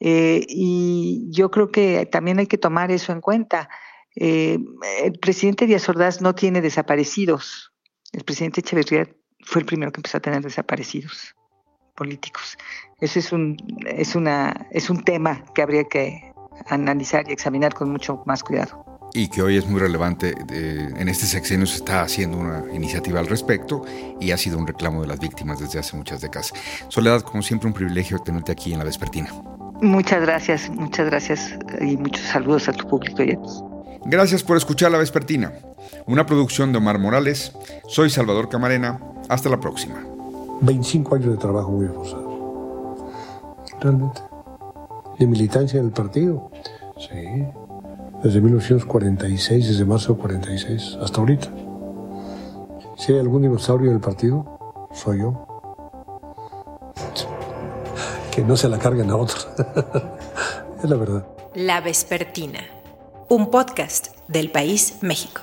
Eh, 0.00 0.44
y 0.48 1.28
yo 1.30 1.52
creo 1.52 1.70
que 1.70 2.06
también 2.06 2.40
hay 2.40 2.48
que 2.48 2.58
tomar 2.58 2.90
eso 2.90 3.12
en 3.12 3.20
cuenta. 3.20 3.68
el 4.16 5.18
presidente 5.20 5.66
Díaz 5.66 5.88
Ordaz 5.88 6.20
no 6.20 6.34
tiene 6.34 6.60
desaparecidos, 6.60 7.73
el 8.14 8.24
presidente 8.24 8.60
Echeverría 8.60 9.08
fue 9.44 9.60
el 9.60 9.66
primero 9.66 9.92
que 9.92 9.98
empezó 9.98 10.18
a 10.18 10.20
tener 10.20 10.42
desaparecidos 10.42 11.34
políticos. 11.96 12.56
Ese 13.00 13.18
es 13.18 13.32
un, 13.32 13.56
es 13.86 14.14
una, 14.14 14.66
es 14.70 14.90
un 14.90 15.04
tema 15.04 15.44
que 15.54 15.62
habría 15.62 15.84
que 15.84 16.32
analizar 16.66 17.28
y 17.28 17.32
examinar 17.32 17.74
con 17.74 17.90
mucho 17.90 18.22
más 18.26 18.42
cuidado. 18.42 18.84
Y 19.12 19.28
que 19.28 19.42
hoy 19.42 19.56
es 19.56 19.66
muy 19.66 19.80
relevante. 19.80 20.34
en 20.50 21.08
este 21.08 21.26
sexenio 21.26 21.66
se 21.66 21.76
está 21.76 22.02
haciendo 22.02 22.38
una 22.38 22.64
iniciativa 22.72 23.20
al 23.20 23.28
respecto 23.28 23.84
y 24.20 24.32
ha 24.32 24.36
sido 24.36 24.58
un 24.58 24.66
reclamo 24.66 25.02
de 25.02 25.08
las 25.08 25.20
víctimas 25.20 25.60
desde 25.60 25.78
hace 25.78 25.96
muchas 25.96 26.20
décadas. 26.20 26.52
Soledad, 26.88 27.20
como 27.22 27.42
siempre, 27.42 27.68
un 27.68 27.74
privilegio 27.74 28.18
tenerte 28.18 28.50
aquí 28.50 28.72
en 28.72 28.78
la 28.78 28.84
Vespertina. 28.84 29.32
Muchas 29.80 30.20
gracias, 30.22 30.68
muchas 30.70 31.06
gracias 31.06 31.56
y 31.80 31.96
muchos 31.96 32.24
saludos 32.26 32.68
a 32.68 32.72
tu 32.72 32.88
público 32.88 33.22
y 33.22 33.38
Gracias 34.06 34.42
por 34.42 34.56
escuchar 34.56 34.90
La 34.90 34.98
Vespertina, 34.98 35.52
una 36.06 36.26
producción 36.26 36.72
de 36.72 36.78
Omar 36.78 36.98
Morales. 36.98 37.52
Soy 37.86 38.10
Salvador 38.10 38.48
Camarena. 38.48 39.00
Hasta 39.28 39.48
la 39.48 39.60
próxima. 39.60 40.04
25 40.60 41.14
años 41.14 41.30
de 41.30 41.36
trabajo 41.36 41.70
muy 41.70 41.86
esforzado. 41.86 43.12
Realmente. 43.80 44.20
De 45.18 45.26
militancia 45.26 45.80
en 45.80 45.86
el 45.86 45.92
partido. 45.92 46.50
Sí. 46.98 47.46
Desde 48.22 48.40
1946, 48.40 49.68
desde 49.68 49.84
marzo 49.84 50.14
de 50.14 50.20
46, 50.20 50.98
hasta 51.02 51.20
ahorita. 51.20 51.48
Si 52.96 53.12
hay 53.12 53.18
algún 53.18 53.42
dinosaurio 53.42 53.90
del 53.90 54.00
partido, 54.00 54.88
soy 54.92 55.18
yo. 55.18 55.46
Que 58.30 58.42
no 58.42 58.56
se 58.56 58.68
la 58.68 58.78
carguen 58.78 59.10
a 59.10 59.16
otros. 59.16 59.48
es 60.82 60.88
la 60.88 60.96
verdad. 60.96 61.26
La 61.54 61.80
Vespertina, 61.80 62.60
un 63.28 63.50
podcast 63.50 64.08
del 64.28 64.50
País 64.50 64.98
México. 65.02 65.42